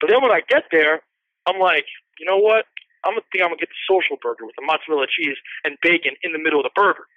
But 0.00 0.12
then 0.12 0.20
when 0.20 0.32
I 0.32 0.44
get 0.48 0.68
there, 0.72 1.00
I'm 1.46 1.58
like, 1.58 1.86
you 2.18 2.26
know 2.26 2.38
what? 2.38 2.66
I'm 3.04 3.16
gonna 3.16 3.24
think 3.32 3.40
I'm 3.40 3.52
gonna 3.52 3.62
get 3.62 3.72
the 3.72 3.82
social 3.88 4.20
burger 4.20 4.44
with 4.44 4.56
the 4.56 4.64
mozzarella 4.66 5.08
cheese 5.08 5.36
and 5.64 5.76
bacon 5.80 6.12
in 6.22 6.32
the 6.32 6.42
middle 6.42 6.60
of 6.60 6.68
the 6.68 6.76
burger. 6.76 7.08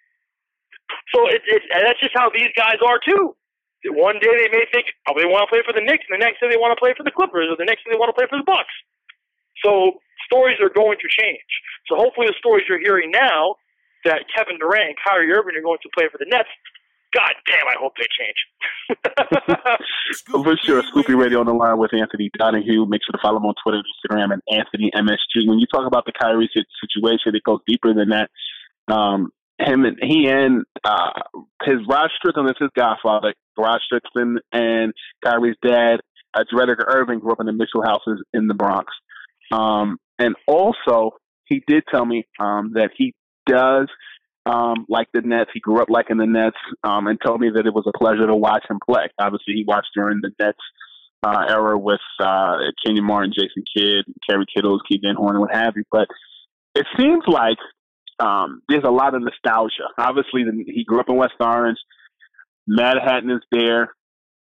So 1.12 1.28
it, 1.28 1.44
it 1.48 1.64
and 1.74 1.84
that's 1.84 2.00
just 2.00 2.16
how 2.16 2.32
these 2.32 2.52
guys 2.56 2.80
are 2.80 3.00
too. 3.04 3.36
One 3.92 4.16
day 4.24 4.32
they 4.32 4.48
may 4.48 4.64
think, 4.72 4.88
oh, 5.12 5.16
they 5.20 5.28
want 5.28 5.44
to 5.44 5.52
play 5.52 5.60
for 5.60 5.76
the 5.76 5.84
Knicks, 5.84 6.08
and 6.08 6.16
the 6.16 6.24
next 6.24 6.40
day 6.40 6.48
they 6.48 6.56
want 6.56 6.72
to 6.72 6.80
play 6.80 6.96
for 6.96 7.04
the 7.04 7.12
Clippers, 7.12 7.52
or 7.52 7.60
the 7.60 7.68
next 7.68 7.84
day 7.84 7.92
they 7.92 8.00
want 8.00 8.08
to 8.08 8.16
play 8.16 8.32
for 8.32 8.40
the 8.40 8.48
Bucks. 8.48 8.72
So 9.60 10.00
stories 10.24 10.56
are 10.64 10.72
going 10.72 10.96
to 11.04 11.08
change. 11.12 11.52
So 11.92 12.00
hopefully 12.00 12.32
the 12.32 12.40
stories 12.40 12.64
you're 12.72 12.80
hearing 12.80 13.12
now 13.12 13.60
that 14.08 14.24
Kevin 14.32 14.56
Durant 14.56 14.96
and 14.96 14.98
Kyrie 15.04 15.32
Irving 15.32 15.60
are 15.60 15.66
going 15.66 15.84
to 15.84 15.92
play 15.92 16.08
for 16.08 16.16
the 16.16 16.28
Nets. 16.32 16.48
God 17.12 17.36
damn, 17.44 17.68
I 17.68 17.76
hope 17.76 17.94
they 18.00 18.08
change. 18.08 18.40
for 20.22 20.56
sure. 20.64 20.84
Scoop 20.84 21.08
B 21.08 21.14
Radio 21.14 21.40
on 21.40 21.46
the 21.46 21.54
line 21.54 21.78
with 21.78 21.94
Anthony 21.94 22.30
Donahue. 22.38 22.86
Make 22.86 23.02
sure 23.06 23.14
to 23.14 23.20
follow 23.22 23.38
him 23.38 23.46
on 23.46 23.56
Twitter 23.64 23.78
and 23.78 23.86
Instagram 23.86 24.34
and 24.34 24.42
Anthony 24.52 24.92
MSG. 24.96 25.48
When 25.48 25.60
you 25.60 25.68
talk 25.68 25.88
about 25.88 26.06
the 26.06 26.12
Kyrie 26.12 26.50
situation, 26.54 27.36
it 27.36 27.44
goes 27.44 27.60
deeper 27.68 27.94
than 27.94 28.10
that. 28.10 28.30
Um, 28.94 29.32
him 29.60 29.86
and 29.86 29.98
he 30.02 30.28
and 30.28 30.64
uh, 30.84 31.12
his 31.64 31.78
Rod 31.88 32.10
Strickland 32.18 32.50
is 32.50 32.56
his 32.60 32.70
godfather. 32.76 33.34
Rod 33.58 33.80
Strickland 33.86 34.42
and 34.52 34.94
Kyrie's 35.24 35.58
dad, 35.66 35.98
uh, 36.34 36.44
Irving, 36.88 37.20
grew 37.20 37.32
up 37.32 37.40
in 37.40 37.46
the 37.46 37.54
Mitchell 37.54 37.84
houses 37.84 38.24
in 38.34 38.48
the 38.48 38.54
Bronx. 38.54 38.92
Um, 39.52 39.98
and 40.18 40.36
also, 40.48 41.12
he 41.46 41.62
did 41.68 41.84
tell 41.92 42.06
me 42.06 42.26
um, 42.40 42.72
that 42.74 42.90
he 42.98 43.14
does 43.46 43.88
um, 44.46 44.86
like 44.90 45.08
the 45.14 45.22
Nets. 45.22 45.52
He 45.54 45.60
grew 45.60 45.82
up 45.82 45.90
liking 45.90 46.18
the 46.18 46.26
Nets 46.26 46.58
um, 46.84 47.08
and 47.08 47.20
told 47.24 47.42
me 47.42 47.50
that 47.54 47.66
it 47.66 47.74
was 47.74 47.86
a 47.88 47.98
pleasure 47.98 48.28
to 48.28 48.36
watch 48.36 48.66
him 48.70 48.80
play. 48.86 49.10
Obviously, 49.20 49.54
he 49.56 49.66
watched 49.68 49.90
during 49.96 50.20
the 50.22 50.32
Nets 50.40 50.58
uh, 51.24 51.46
era 51.48 51.78
with 51.78 52.02
uh, 52.20 52.58
Kenyon 52.86 53.06
Martin, 53.06 53.34
Jason 53.34 53.64
Kidd, 53.76 54.06
Kerry 54.28 54.46
Kittles, 54.54 54.82
Keith 54.88 55.02
Van 55.04 55.16
Horn, 55.16 55.36
and 55.36 55.42
what 55.42 55.56
have 55.56 55.74
you. 55.76 55.84
But 55.92 56.08
it 56.76 56.86
seems 56.98 57.24
like 57.28 57.58
um, 58.20 58.62
there's 58.68 58.84
a 58.86 58.92
lot 58.92 59.16
of 59.16 59.22
nostalgia. 59.22 59.90
Obviously, 59.98 60.44
the, 60.44 60.64
he 60.66 60.84
grew 60.84 61.00
up 61.00 61.10
in 61.10 61.16
West 61.16 61.34
Orange. 61.40 61.78
Manhattan 62.68 63.32
is 63.32 63.42
there. 63.52 63.94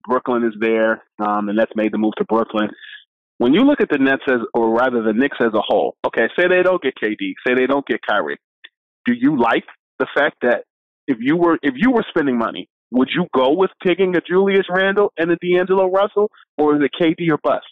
Brooklyn 0.07 0.43
is 0.43 0.53
there. 0.59 1.03
Um, 1.19 1.47
the 1.47 1.53
Nets 1.53 1.71
made 1.75 1.91
the 1.91 1.97
move 1.97 2.13
to 2.17 2.25
Brooklyn 2.25 2.69
when 3.37 3.53
you 3.53 3.61
look 3.61 3.81
at 3.81 3.89
the 3.89 3.97
Nets 3.97 4.23
as, 4.27 4.39
or 4.53 4.73
rather 4.73 5.03
the 5.03 5.13
Knicks 5.13 5.37
as 5.39 5.53
a 5.53 5.61
whole, 5.61 5.95
okay, 6.05 6.27
say 6.37 6.47
they 6.47 6.63
don't 6.63 6.81
get 6.81 6.93
KD, 6.95 7.33
say 7.45 7.53
they 7.53 7.67
don't 7.67 7.85
get 7.85 7.99
Kyrie, 8.07 8.37
do 9.05 9.13
you 9.13 9.39
like 9.39 9.65
the 9.99 10.07
fact 10.15 10.37
that 10.41 10.63
if 11.07 11.17
you 11.19 11.37
were 11.37 11.57
if 11.61 11.73
you 11.77 11.91
were 11.91 12.05
spending 12.09 12.37
money, 12.37 12.67
would 12.91 13.09
you 13.13 13.27
go 13.33 13.51
with 13.51 13.71
taking 13.85 14.15
a 14.15 14.21
Julius 14.21 14.65
Randle 14.69 15.11
and 15.17 15.31
a 15.31 15.37
D'Angelo 15.37 15.89
Russell, 15.89 16.31
or 16.57 16.75
is 16.75 16.81
it 16.81 16.91
KD 16.99 17.29
or 17.31 17.37
bust? 17.43 17.65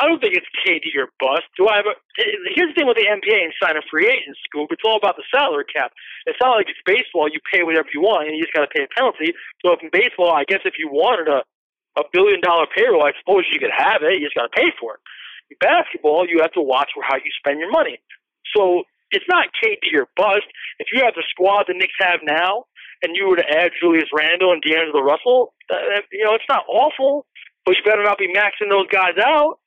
I 0.00 0.08
don't 0.08 0.20
think 0.24 0.32
it's 0.32 0.48
KD 0.64 0.88
or 0.96 1.12
bust. 1.20 1.44
Do 1.60 1.68
I 1.68 1.76
have 1.76 1.84
a? 1.84 1.94
Here's 2.56 2.72
the 2.72 2.76
thing 2.76 2.88
with 2.88 2.96
the 2.96 3.04
NBA 3.04 3.44
and 3.44 3.52
signing 3.60 3.84
free 3.90 4.08
agents, 4.08 4.40
Scoop. 4.48 4.72
It's 4.72 4.82
all 4.84 4.96
about 4.96 5.16
the 5.20 5.26
salary 5.28 5.68
cap. 5.68 5.92
It's 6.24 6.38
not 6.40 6.56
like 6.56 6.72
it's 6.72 6.80
baseball. 6.88 7.28
You 7.28 7.40
pay 7.52 7.62
whatever 7.62 7.88
you 7.92 8.00
want, 8.00 8.28
and 8.28 8.36
you 8.36 8.42
just 8.42 8.56
got 8.56 8.64
to 8.64 8.72
pay 8.72 8.84
a 8.84 8.90
penalty. 8.96 9.36
So 9.60 9.76
if 9.76 9.84
in 9.84 9.92
baseball, 9.92 10.32
I 10.32 10.48
guess 10.48 10.64
if 10.64 10.80
you 10.80 10.88
wanted 10.88 11.28
a 11.28 11.44
a 12.00 12.04
billion 12.12 12.40
dollar 12.40 12.64
payroll, 12.72 13.04
I 13.04 13.12
suppose 13.20 13.44
you 13.52 13.60
could 13.60 13.74
have 13.74 14.00
it. 14.00 14.16
You 14.16 14.24
just 14.24 14.36
got 14.36 14.48
to 14.48 14.56
pay 14.56 14.72
for 14.80 14.96
it. 14.96 15.00
In 15.52 15.56
basketball, 15.60 16.24
you 16.24 16.40
have 16.40 16.56
to 16.56 16.64
watch 16.64 16.88
how 17.04 17.16
you 17.16 17.28
spend 17.36 17.60
your 17.60 17.70
money. 17.70 18.00
So 18.56 18.84
it's 19.12 19.28
not 19.28 19.46
KD 19.62 19.94
or 19.94 20.08
bust. 20.16 20.48
If 20.78 20.88
you 20.92 21.04
have 21.04 21.14
the 21.14 21.24
squad 21.30 21.64
the 21.68 21.74
Knicks 21.74 21.96
have 22.00 22.20
now, 22.24 22.64
and 23.02 23.16
you 23.16 23.28
were 23.28 23.36
to 23.36 23.48
add 23.48 23.72
Julius 23.80 24.08
Randle 24.12 24.52
and 24.52 24.62
D'Angelo 24.62 25.02
Russell, 25.02 25.54
uh, 25.70 26.00
you 26.10 26.24
know 26.24 26.34
it's 26.34 26.48
not 26.48 26.64
awful, 26.68 27.26
but 27.64 27.76
you 27.76 27.82
better 27.84 28.02
not 28.02 28.18
be 28.18 28.28
maxing 28.28 28.70
those 28.70 28.88
guys 28.88 29.18
out. 29.20 29.58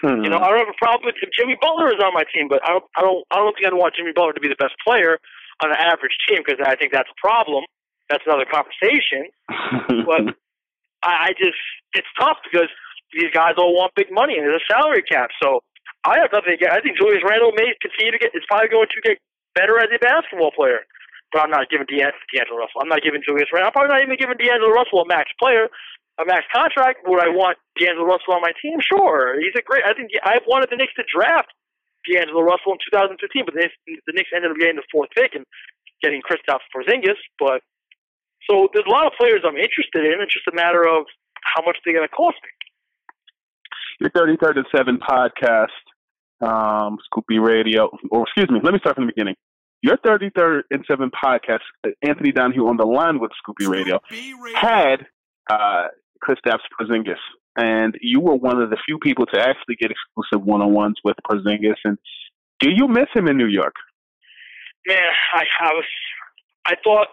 Hmm. 0.00 0.24
You 0.24 0.30
know, 0.30 0.38
I 0.38 0.50
don't 0.50 0.66
have 0.66 0.74
a 0.74 0.82
problem 0.82 1.06
with 1.06 1.14
Jimmy 1.30 1.56
Butler 1.60 1.94
is 1.94 2.02
on 2.02 2.12
my 2.12 2.24
team, 2.34 2.48
but 2.48 2.58
I 2.66 2.74
don't, 2.74 2.84
I 2.96 3.00
don't, 3.02 3.22
I 3.30 3.36
don't 3.36 3.54
think 3.54 3.66
I'd 3.66 3.78
want 3.78 3.94
Jimmy 3.94 4.10
Butler 4.10 4.34
to 4.34 4.42
be 4.42 4.50
the 4.50 4.58
best 4.58 4.74
player 4.82 5.18
on 5.62 5.70
an 5.70 5.78
average 5.78 6.16
team 6.26 6.42
because 6.44 6.58
I 6.58 6.74
think 6.74 6.90
that's 6.90 7.08
a 7.08 7.18
problem. 7.22 7.64
That's 8.10 8.24
another 8.26 8.44
conversation. 8.44 9.30
but 10.06 10.34
I, 11.06 11.30
I 11.30 11.38
just 11.38 11.58
it's 11.94 12.08
tough 12.18 12.38
because 12.42 12.68
these 13.14 13.30
guys 13.32 13.54
all 13.58 13.74
want 13.78 13.94
big 13.94 14.10
money 14.10 14.34
and 14.34 14.42
there's 14.42 14.60
a 14.60 14.72
salary 14.72 15.02
cap. 15.02 15.30
So 15.40 15.62
I 16.02 16.18
have 16.18 16.34
nothing 16.34 16.58
against. 16.58 16.74
I 16.74 16.82
think 16.82 16.98
Julius 16.98 17.22
Randle 17.22 17.54
may 17.54 17.70
continue 17.78 18.10
to 18.10 18.18
get. 18.18 18.34
It's 18.34 18.46
probably 18.50 18.68
going 18.68 18.90
to 18.90 19.00
get 19.06 19.22
better 19.54 19.78
as 19.78 19.90
a 19.92 19.98
basketball 20.02 20.50
player. 20.50 20.82
But 21.30 21.48
I'm 21.48 21.52
not 21.54 21.70
giving 21.72 21.88
D'Angelo 21.88 22.60
Russell. 22.60 22.84
I'm 22.84 22.92
not 22.92 23.00
giving 23.00 23.24
Julius 23.24 23.48
Randle. 23.54 23.72
I'm 23.72 23.76
probably 23.76 23.94
not 23.94 24.04
even 24.04 24.20
giving 24.20 24.36
D'Angelo 24.36 24.68
Russell 24.68 25.00
a 25.00 25.08
max 25.08 25.32
player, 25.40 25.72
a 26.20 26.24
max 26.28 26.44
contract. 26.52 27.06
Would 27.08 27.22
I 27.24 27.32
want 27.32 27.56
D'Angelo 27.78 28.04
Russell 28.04 28.36
on 28.36 28.44
my 28.44 28.52
team? 28.60 28.82
Sure. 28.84 29.38
He's 29.40 29.56
a 29.56 29.64
great. 29.64 29.86
I 29.86 29.94
think 29.96 30.12
I 30.26 30.42
wanted 30.44 30.68
the 30.68 30.76
Knicks 30.76 30.92
to 31.00 31.06
draft 31.08 31.54
D'Angelo 32.04 32.42
Russell 32.42 32.76
in 32.76 32.82
2015, 32.90 33.16
but 33.46 33.54
the, 33.54 33.70
the 33.86 34.12
Knicks 34.12 34.34
ended 34.34 34.50
up 34.50 34.58
getting 34.58 34.76
the 34.76 34.88
fourth 34.90 35.08
pick 35.14 35.32
and 35.38 35.46
getting 36.02 36.20
Kristaps 36.20 36.66
Porzingis. 36.74 37.16
But 37.38 37.62
so 38.50 38.68
there's 38.74 38.86
a 38.86 38.92
lot 38.92 39.06
of 39.06 39.14
players 39.14 39.46
I'm 39.46 39.56
interested 39.56 40.02
in. 40.04 40.20
It's 40.20 40.34
just 40.34 40.50
a 40.50 40.56
matter 40.56 40.82
of 40.82 41.06
how 41.42 41.62
much 41.64 41.78
they're 41.84 41.94
going 41.94 42.06
to 42.06 42.12
cost 42.12 42.36
me. 42.42 42.50
Your 44.00 44.10
33rd 44.10 44.66
and 44.66 44.68
7 44.74 44.98
podcast, 44.98 45.78
um, 46.42 46.98
Scoop 47.04 47.24
B 47.28 47.38
Radio, 47.38 47.90
or 48.10 48.24
excuse 48.24 48.50
me, 48.50 48.60
let 48.62 48.72
me 48.72 48.78
start 48.80 48.96
from 48.96 49.06
the 49.06 49.12
beginning. 49.14 49.34
Your 49.82 49.96
33rd 49.98 50.62
and 50.70 50.84
7 50.86 51.10
podcast, 51.10 51.60
Anthony 52.02 52.30
Donahue 52.30 52.68
on 52.68 52.76
the 52.76 52.86
line 52.86 53.18
with 53.18 53.32
Scoop 53.38 53.56
B 53.58 53.66
Radio, 53.66 53.98
had 54.54 55.06
uh, 55.50 55.88
Kristaps 56.22 56.62
Porzingis. 56.78 57.16
And 57.56 57.96
you 58.00 58.20
were 58.20 58.34
one 58.34 58.62
of 58.62 58.70
the 58.70 58.76
few 58.86 58.98
people 58.98 59.26
to 59.26 59.40
actually 59.40 59.76
get 59.76 59.90
exclusive 59.90 60.46
one 60.46 60.62
on 60.62 60.72
ones 60.72 60.96
with 61.04 61.16
Porzingis. 61.28 61.76
And 61.84 61.98
do 62.60 62.70
you 62.70 62.86
miss 62.88 63.08
him 63.12 63.26
in 63.26 63.36
New 63.36 63.48
York? 63.48 63.74
Man, 64.86 64.98
I, 65.34 65.44
I 65.60 65.72
was 65.74 65.84
I 66.64 66.74
thought 66.84 67.08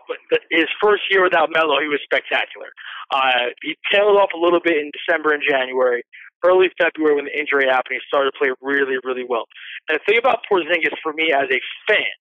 his 0.52 0.70
first 0.82 1.04
year 1.10 1.24
without 1.24 1.50
Melo, 1.52 1.82
he 1.82 1.88
was 1.88 2.00
spectacular. 2.04 2.70
Uh, 3.10 3.50
he 3.64 3.76
tailed 3.92 4.18
off 4.18 4.30
a 4.36 4.38
little 4.38 4.60
bit 4.64 4.78
in 4.78 4.92
December 4.94 5.34
and 5.34 5.42
January. 5.42 6.04
Early 6.46 6.70
February, 6.80 7.16
when 7.16 7.26
the 7.26 7.38
injury 7.38 7.68
happened, 7.68 8.00
he 8.00 8.04
started 8.08 8.32
to 8.32 8.38
play 8.38 8.52
really, 8.62 8.98
really 9.04 9.26
well. 9.28 9.46
And 9.90 10.00
the 10.00 10.04
thing 10.08 10.18
about 10.18 10.46
Porzingis 10.50 10.96
for 11.04 11.14
me 11.14 11.32
as 11.32 11.48
a 11.52 11.60
fan, 11.88 12.16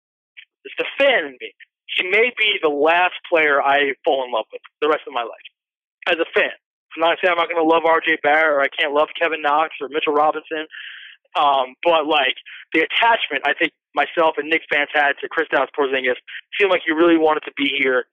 it's 0.64 0.74
the 0.78 0.86
fan 0.98 1.26
in 1.26 1.36
me. 1.40 1.54
He 1.86 2.08
may 2.10 2.32
be 2.36 2.58
the 2.60 2.68
last 2.68 3.14
player 3.28 3.62
I 3.62 3.94
fall 4.04 4.24
in 4.24 4.32
love 4.32 4.44
with 4.52 4.60
the 4.82 4.88
rest 4.88 5.02
of 5.06 5.14
my 5.14 5.22
life 5.22 5.48
as 6.08 6.16
a 6.18 6.28
fan. 6.34 6.52
I'm 6.96 7.00
not 7.00 7.18
saying 7.22 7.32
I'm 7.32 7.38
not 7.38 7.48
going 7.48 7.62
to 7.62 7.68
love 7.68 7.84
R.J. 7.84 8.18
Barrett 8.22 8.54
or 8.54 8.60
I 8.60 8.68
can't 8.68 8.92
love 8.92 9.08
Kevin 9.14 9.42
Knox 9.42 9.76
or 9.80 9.88
Mitchell 9.88 10.12
Robinson, 10.12 10.66
um, 11.36 11.74
but 11.84 12.06
like 12.06 12.34
the 12.72 12.80
attachment, 12.80 13.44
I 13.46 13.54
think 13.54 13.72
myself 13.94 14.36
and 14.38 14.48
Knick 14.48 14.62
fans 14.70 14.88
had 14.92 15.12
to 15.20 15.28
Kristaps 15.28 15.68
Porzingis 15.76 16.18
seemed 16.58 16.70
like 16.70 16.82
he 16.84 16.92
really 16.92 17.16
wanted 17.18 17.44
to 17.44 17.52
be 17.56 17.70
here. 17.76 18.06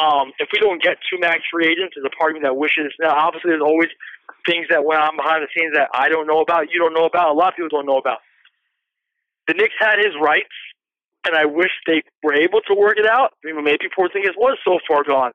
Um, 0.00 0.32
if 0.40 0.48
we 0.48 0.58
don't 0.58 0.80
get 0.80 0.96
two 1.12 1.20
max 1.20 1.44
free 1.52 1.68
agents, 1.68 1.92
there's 1.92 2.08
a 2.08 2.16
part 2.16 2.32
of 2.32 2.40
me 2.40 2.48
that 2.48 2.56
wishes. 2.56 2.88
Now, 2.98 3.12
obviously, 3.12 3.52
there's 3.52 3.60
always 3.60 3.92
things 4.48 4.64
that 4.72 4.84
went 4.84 5.02
on 5.02 5.16
behind 5.16 5.44
the 5.44 5.52
scenes 5.52 5.76
that 5.76 5.92
I 5.92 6.08
don't 6.08 6.26
know 6.26 6.40
about, 6.40 6.72
you 6.72 6.80
don't 6.80 6.94
know 6.94 7.04
about, 7.04 7.28
a 7.28 7.36
lot 7.36 7.52
of 7.52 7.56
people 7.56 7.68
don't 7.68 7.86
know 7.86 8.00
about. 8.00 8.24
The 9.46 9.54
Knicks 9.54 9.76
had 9.78 9.98
his 9.98 10.16
rights, 10.16 10.56
and 11.26 11.36
I 11.36 11.44
wish 11.44 11.70
they 11.86 12.00
were 12.22 12.32
able 12.32 12.60
to 12.64 12.74
work 12.74 12.96
it 12.96 13.04
out. 13.04 13.36
I 13.44 13.52
mean, 13.52 13.64
maybe 13.64 13.92
Porzingis 13.92 14.38
was 14.40 14.56
so 14.64 14.78
far 14.88 15.04
gone, 15.04 15.32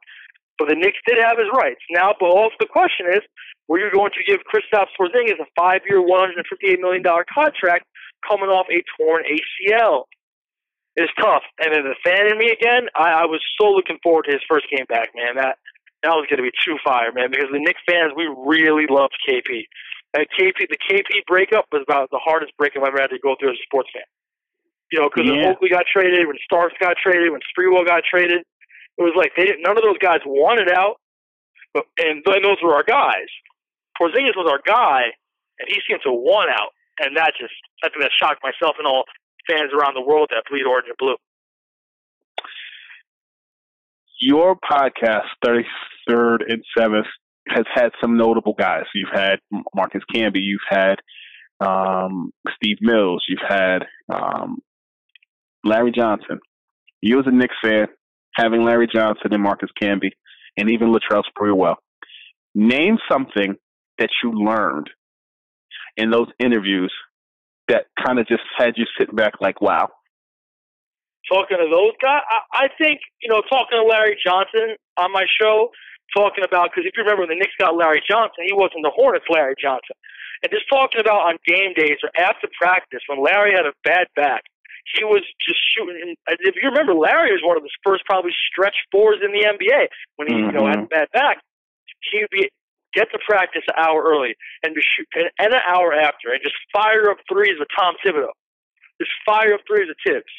but 0.57 0.67
the 0.69 0.75
Knicks 0.75 0.97
did 1.05 1.21
have 1.21 1.37
his 1.37 1.51
rights. 1.53 1.81
Now, 1.91 2.15
but 2.17 2.33
also 2.33 2.55
the 2.59 2.65
question 2.65 3.05
is, 3.13 3.21
were 3.67 3.79
you 3.79 3.89
going 3.93 4.11
to 4.13 4.23
give 4.25 4.41
Kristaps 4.49 4.93
Porzingis 4.97 5.41
a 5.41 5.45
five-year, 5.57 6.01
$158 6.01 6.79
million 6.79 7.03
contract 7.03 7.85
coming 8.27 8.49
off 8.49 8.65
a 8.69 8.81
torn 8.97 9.23
ACL? 9.29 10.05
It's 10.95 11.11
tough. 11.19 11.43
And 11.59 11.73
then 11.73 11.83
the 11.83 11.95
fan 12.03 12.31
in 12.31 12.37
me 12.37 12.51
again, 12.51 12.87
I, 12.95 13.23
I 13.23 13.25
was 13.25 13.41
so 13.59 13.67
looking 13.69 13.99
forward 14.01 14.25
to 14.25 14.31
his 14.31 14.41
first 14.47 14.65
game 14.71 14.85
back, 14.87 15.09
man. 15.15 15.35
That 15.35 15.57
that 16.03 16.15
was 16.15 16.27
going 16.29 16.37
to 16.37 16.45
be 16.47 16.53
true 16.55 16.77
fire, 16.83 17.11
man, 17.11 17.31
because 17.31 17.49
the 17.51 17.59
Knicks 17.59 17.81
fans, 17.89 18.13
we 18.15 18.29
really 18.45 18.85
loved 18.87 19.15
KP. 19.27 19.65
And 20.13 20.23
KP, 20.37 20.69
the 20.69 20.77
KP 20.77 21.25
breakup 21.27 21.65
was 21.73 21.83
about 21.83 22.09
the 22.11 22.21
hardest 22.23 22.53
breakup 22.57 22.83
I've 22.83 22.93
ever 22.95 23.01
had 23.01 23.09
to 23.09 23.19
go 23.19 23.35
through 23.39 23.51
as 23.51 23.59
a 23.59 23.65
sports 23.67 23.89
fan. 23.91 24.05
You 24.91 25.01
know, 25.01 25.09
because 25.09 25.25
Yeah. 25.27 25.49
when 25.49 25.57
Oakley 25.57 25.69
got 25.69 25.83
traded, 25.91 26.27
when 26.27 26.37
Starks 26.45 26.75
got 26.79 26.95
traded, 27.01 27.31
when 27.31 27.41
Sprewell 27.51 27.83
got 27.85 28.03
traded, 28.07 28.45
it 28.97 29.03
was 29.03 29.11
like 29.17 29.33
they 29.35 29.43
didn't. 29.45 29.63
None 29.63 29.75
of 29.75 29.83
those 29.83 29.97
guys 29.97 30.21
wanted 30.23 30.71
out, 30.71 31.01
but 31.73 31.83
and, 31.97 32.23
and 32.23 32.45
those 32.45 32.61
were 32.63 32.75
our 32.75 32.83
guys. 32.85 33.27
Porzingis 33.99 34.37
was 34.37 34.47
our 34.47 34.61
guy, 34.63 35.11
and 35.59 35.67
he 35.67 35.81
seemed 35.89 36.01
to 36.05 36.11
want 36.13 36.49
out, 36.51 36.71
and 36.99 37.17
that 37.17 37.33
just 37.35 37.55
I 37.83 37.89
think 37.89 38.03
that 38.03 38.11
shocked 38.15 38.39
myself 38.43 38.75
and 38.77 38.87
all 38.87 39.03
fans 39.49 39.71
around 39.73 39.95
the 39.95 40.01
world 40.01 40.29
that 40.31 40.43
bleed 40.49 40.65
orange 40.65 40.87
and 40.87 40.97
blue. 40.97 41.15
Your 44.19 44.55
podcast, 44.55 45.27
33rd 45.45 46.37
and 46.47 46.63
7th, 46.77 47.05
has 47.47 47.65
had 47.73 47.89
some 48.01 48.17
notable 48.17 48.55
guys. 48.57 48.85
You've 48.93 49.13
had 49.13 49.35
Marcus 49.75 50.01
Camby, 50.13 50.41
you've 50.41 50.59
had 50.67 50.95
um, 51.59 52.31
Steve 52.55 52.77
Mills, 52.81 53.23
you've 53.27 53.47
had 53.47 53.79
um, 54.11 54.59
Larry 55.63 55.91
Johnson. 55.91 56.39
You 57.01 57.19
as 57.19 57.27
a 57.27 57.31
Knicks 57.31 57.55
fan, 57.63 57.87
having 58.35 58.63
Larry 58.63 58.87
Johnson 58.93 59.31
and 59.31 59.43
Marcus 59.43 59.69
Camby, 59.81 60.11
and 60.57 60.69
even 60.69 60.93
Latrell 60.93 61.23
Sprewell. 61.23 61.75
Name 62.55 62.97
something 63.11 63.55
that 63.99 64.09
you 64.23 64.31
learned 64.31 64.89
in 65.97 66.09
those 66.09 66.27
interviews 66.39 66.93
that 67.67 67.87
kind 68.03 68.19
of 68.19 68.27
just 68.27 68.43
had 68.57 68.73
you 68.77 68.85
sitting 68.97 69.15
back 69.15 69.41
like, 69.41 69.61
wow. 69.61 69.89
talking 71.31 71.57
to 71.57 71.69
those 71.69 71.95
guys. 72.01 72.21
I, 72.29 72.65
I 72.65 72.67
think 72.77 72.99
you 73.21 73.29
know, 73.29 73.41
talking 73.49 73.77
to 73.77 73.85
Larry 73.85 74.17
Johnson 74.21 74.77
on 74.97 75.11
my 75.11 75.25
show, 75.41 75.71
talking 76.15 76.43
about 76.43 76.71
because 76.71 76.85
if 76.85 76.93
you 76.95 77.03
remember 77.03 77.25
when 77.25 77.33
the 77.33 77.39
Knicks 77.39 77.57
got 77.59 77.75
Larry 77.75 78.03
Johnson, 78.05 78.45
he 78.45 78.53
wasn't 78.53 78.85
the 78.85 78.93
Hornets 78.93 79.25
Larry 79.29 79.55
Johnson, 79.57 79.97
and 80.43 80.51
just 80.51 80.69
talking 80.69 81.01
about 81.01 81.25
on 81.25 81.37
game 81.47 81.73
days 81.73 81.97
or 82.03 82.11
after 82.17 82.47
practice 82.53 83.01
when 83.07 83.23
Larry 83.23 83.53
had 83.57 83.65
a 83.65 83.73
bad 83.83 84.07
back, 84.15 84.45
he 84.93 85.03
was 85.03 85.25
just 85.41 85.59
shooting. 85.73 86.15
And 86.27 86.37
if 86.45 86.55
you 86.61 86.69
remember, 86.69 86.93
Larry 86.93 87.33
was 87.33 87.41
one 87.41 87.57
of 87.57 87.63
the 87.63 87.73
first 87.83 88.05
probably 88.05 88.31
stretch 88.51 88.77
fours 88.91 89.17
in 89.25 89.33
the 89.33 89.43
NBA 89.43 89.89
when 90.15 90.27
he 90.29 90.35
you 90.37 90.51
know 90.51 90.67
had 90.69 90.85
mm-hmm. 90.85 90.93
a 90.93 91.05
bad 91.05 91.07
back. 91.13 91.41
He'd 92.11 92.29
be 92.29 92.49
get 92.95 93.11
to 93.11 93.19
practice 93.27 93.63
an 93.67 93.75
hour 93.77 94.01
early 94.01 94.35
and 94.63 94.73
be 94.73 94.81
shoot 94.81 95.07
and, 95.13 95.29
and 95.37 95.53
an 95.53 95.61
hour 95.67 95.93
after 95.93 96.31
and 96.31 96.41
just 96.41 96.55
fire 96.71 97.11
up 97.11 97.17
threes 97.27 97.59
with 97.59 97.67
Tom 97.77 97.95
Thibodeau. 97.99 98.33
Just 98.99 99.11
fire 99.25 99.53
up 99.53 99.61
threes 99.67 99.91
with 99.91 99.99
Thibs 100.07 100.31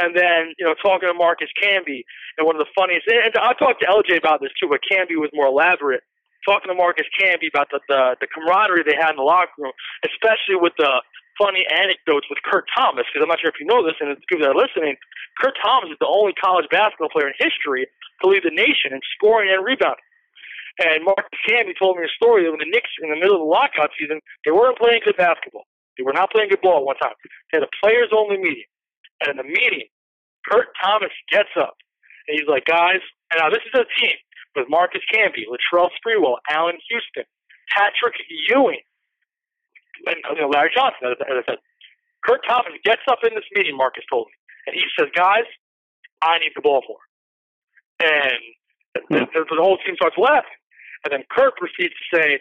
and 0.00 0.16
then 0.16 0.56
you 0.56 0.64
know 0.64 0.74
talking 0.80 1.06
to 1.06 1.14
Marcus 1.14 1.52
Camby 1.60 2.02
and 2.40 2.48
one 2.48 2.56
of 2.56 2.64
the 2.64 2.72
funniest. 2.72 3.06
And 3.06 3.36
I 3.36 3.52
talked 3.54 3.84
to 3.84 3.86
LJ 3.86 4.16
about 4.16 4.40
this 4.40 4.50
too, 4.56 4.66
but 4.66 4.80
Camby 4.80 5.20
was 5.20 5.30
more 5.36 5.46
elaborate. 5.46 6.02
Talking 6.48 6.72
to 6.72 6.74
Marcus 6.74 7.04
Camby 7.20 7.52
about 7.52 7.68
the, 7.68 7.84
the 7.86 8.16
the 8.24 8.28
camaraderie 8.32 8.82
they 8.82 8.96
had 8.96 9.12
in 9.12 9.20
the 9.20 9.28
locker 9.28 9.52
room, 9.60 9.76
especially 10.08 10.56
with 10.56 10.72
the 10.80 11.04
funny 11.36 11.68
anecdotes 11.68 12.24
with 12.32 12.40
Kurt 12.48 12.64
Thomas. 12.72 13.04
Because 13.12 13.20
I'm 13.20 13.28
not 13.28 13.44
sure 13.44 13.52
if 13.52 13.60
you 13.60 13.68
know 13.68 13.84
this, 13.84 14.00
and 14.00 14.08
the 14.08 14.16
people 14.24 14.48
that 14.48 14.56
are 14.56 14.58
listening, 14.58 14.96
Kurt 15.36 15.52
Thomas 15.60 15.92
is 15.92 16.00
the 16.00 16.08
only 16.08 16.32
college 16.32 16.64
basketball 16.72 17.12
player 17.12 17.28
in 17.28 17.36
history 17.36 17.84
to 17.84 18.24
lead 18.24 18.40
the 18.40 18.56
nation 18.56 18.96
in 18.96 19.04
scoring 19.16 19.52
and 19.52 19.60
rebounding. 19.60 20.04
And 20.78 21.04
Mark 21.04 21.26
Camby 21.48 21.74
told 21.78 21.98
me 21.98 22.04
a 22.04 22.16
story 22.16 22.44
that 22.44 22.50
when 22.50 22.62
the 22.62 22.70
Knicks, 22.70 22.90
in 23.02 23.10
the 23.10 23.18
middle 23.18 23.36
of 23.36 23.44
the 23.44 23.50
lockout 23.50 23.90
season, 23.98 24.20
they 24.44 24.52
weren't 24.52 24.78
playing 24.78 25.02
good 25.04 25.16
basketball. 25.16 25.66
They 25.98 26.04
were 26.04 26.14
not 26.14 26.30
playing 26.30 26.48
good 26.48 26.62
ball 26.62 26.80
at 26.80 26.86
one 26.86 26.96
time. 26.96 27.18
They 27.50 27.58
had 27.58 27.66
a 27.66 27.72
players 27.82 28.08
only 28.14 28.38
meeting. 28.38 28.70
And 29.20 29.34
in 29.34 29.36
the 29.36 29.48
meeting, 29.48 29.90
Kurt 30.46 30.68
Thomas 30.80 31.12
gets 31.28 31.52
up 31.58 31.76
and 32.28 32.38
he's 32.38 32.48
like, 32.48 32.64
guys, 32.64 33.02
and 33.30 33.42
now 33.42 33.50
this 33.50 33.64
is 33.66 33.74
a 33.74 33.84
team 34.00 34.16
with 34.56 34.70
Marcus 34.70 35.02
Camby, 35.12 35.44
Latrell 35.50 35.90
Sprewell, 35.98 36.38
Allan 36.48 36.78
Houston, 36.88 37.24
Patrick 37.74 38.14
Ewing, 38.48 38.82
and 40.06 40.16
you 40.34 40.40
know, 40.40 40.48
Larry 40.48 40.70
Johnson, 40.74 41.10
as 41.10 41.16
I 41.20 41.42
said. 41.46 41.58
Kurt 42.24 42.40
Thomas 42.46 42.72
gets 42.84 43.02
up 43.10 43.20
in 43.24 43.34
this 43.34 43.44
meeting, 43.54 43.76
Marcus 43.76 44.04
told 44.10 44.28
me, 44.28 44.34
and 44.66 44.74
he 44.76 44.84
says, 44.98 45.08
guys, 45.14 45.48
I 46.22 46.38
need 46.38 46.52
the 46.54 46.60
ball 46.60 46.82
more. 46.86 47.04
And 48.00 48.40
the, 49.08 49.26
the, 49.32 49.44
the 49.48 49.62
whole 49.62 49.78
team 49.78 49.96
starts 49.96 50.16
laughing. 50.18 50.59
And 51.04 51.12
then 51.12 51.22
Kurt 51.30 51.56
proceeds 51.56 51.94
to 51.94 52.16
say, 52.16 52.40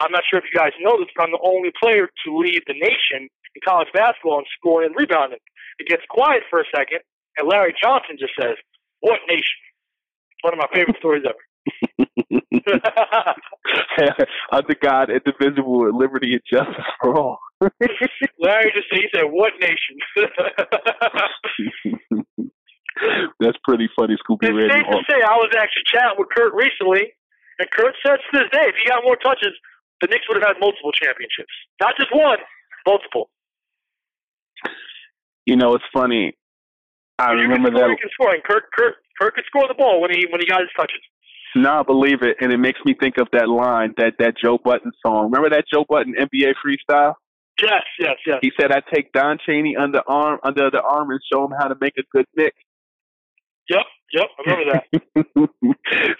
I'm 0.00 0.12
not 0.12 0.22
sure 0.28 0.38
if 0.38 0.44
you 0.52 0.58
guys 0.58 0.72
know 0.80 0.98
this, 0.98 1.08
but 1.16 1.24
I'm 1.24 1.32
the 1.32 1.40
only 1.44 1.70
player 1.82 2.06
to 2.08 2.36
lead 2.36 2.62
the 2.66 2.74
nation 2.74 3.28
in 3.28 3.60
college 3.66 3.88
basketball 3.92 4.38
in 4.38 4.44
scoring 4.56 4.86
and 4.88 4.96
rebounding. 4.96 5.38
It 5.78 5.88
gets 5.88 6.02
quiet 6.08 6.42
for 6.48 6.60
a 6.60 6.64
second, 6.74 7.00
and 7.36 7.48
Larry 7.48 7.74
Johnson 7.82 8.16
just 8.18 8.32
says, 8.38 8.56
What 9.00 9.20
nation? 9.28 9.44
One 10.42 10.54
of 10.54 10.58
my 10.58 10.68
favorite 10.72 10.96
stories 10.98 11.24
ever. 11.28 11.38
Under 14.52 14.74
God, 14.82 15.10
indivisible, 15.10 15.84
and 15.84 15.96
liberty 15.98 16.32
and 16.32 16.40
justice 16.50 16.84
for 17.00 17.14
all. 17.18 17.38
Larry 18.40 18.72
just 18.74 18.86
he 18.90 19.06
said, 19.14 19.24
"What 19.24 19.52
nation?" 19.60 19.98
That's 23.38 23.56
pretty 23.64 23.88
funny, 23.98 24.16
Scoopy 24.16 24.48
it's 24.48 24.56
Randy. 24.56 24.74
safe 24.74 24.86
to 24.86 25.02
say 25.08 25.16
I 25.22 25.36
was 25.36 25.50
actually 25.56 25.82
chatting 25.86 26.16
with 26.18 26.28
Kurt 26.34 26.52
recently, 26.54 27.12
and 27.60 27.68
Kurt 27.70 27.92
says 28.00 28.18
to 28.18 28.30
this 28.32 28.48
day, 28.50 28.64
if 28.64 28.74
he 28.80 28.88
got 28.88 29.04
more 29.04 29.16
touches, 29.16 29.52
the 30.00 30.08
Knicks 30.08 30.24
would 30.28 30.40
have 30.40 30.56
had 30.56 30.60
multiple 30.60 30.92
championships, 30.92 31.52
not 31.80 31.92
just 32.00 32.08
one, 32.10 32.38
multiple. 32.88 33.28
You 35.44 35.56
know, 35.56 35.74
it's 35.74 35.84
funny. 35.92 36.32
I 37.18 37.32
remember 37.32 37.68
score, 37.68 37.88
that. 37.88 38.00
Can 38.00 38.10
score, 38.12 38.32
and 38.32 38.42
Kurt, 38.42 38.72
Kurt, 38.72 38.94
Kurt 39.20 39.34
could 39.34 39.44
score 39.44 39.68
the 39.68 39.74
ball 39.74 40.00
when 40.00 40.10
he 40.10 40.24
when 40.30 40.40
he 40.40 40.46
got 40.46 40.60
his 40.60 40.70
touches. 40.74 41.00
No, 41.54 41.80
I 41.80 41.82
believe 41.82 42.22
it, 42.22 42.36
and 42.40 42.52
it 42.52 42.58
makes 42.58 42.78
me 42.86 42.94
think 42.98 43.18
of 43.18 43.28
that 43.32 43.48
line 43.48 43.92
that 43.98 44.14
that 44.18 44.34
Joe 44.42 44.56
Budden 44.56 44.92
song. 45.04 45.30
Remember 45.30 45.50
that 45.50 45.64
Joe 45.72 45.84
Budden 45.88 46.14
NBA 46.14 46.54
freestyle? 46.64 47.14
Yes, 47.60 47.82
yes, 47.98 48.16
yes. 48.26 48.38
He 48.40 48.52
said, 48.58 48.72
"I 48.72 48.80
take 48.94 49.12
Don 49.12 49.36
Chaney 49.44 49.76
under 49.76 50.00
arm 50.08 50.38
under 50.44 50.70
the 50.70 50.80
arm 50.80 51.10
and 51.10 51.20
show 51.30 51.44
him 51.44 51.52
how 51.58 51.68
to 51.68 51.74
make 51.80 51.94
a 51.98 52.02
good 52.10 52.26
Knick." 52.36 52.54
Yep, 53.68 53.84
yep. 54.12 54.28
I 54.38 54.40
remember 54.42 54.72
that. 54.72 54.84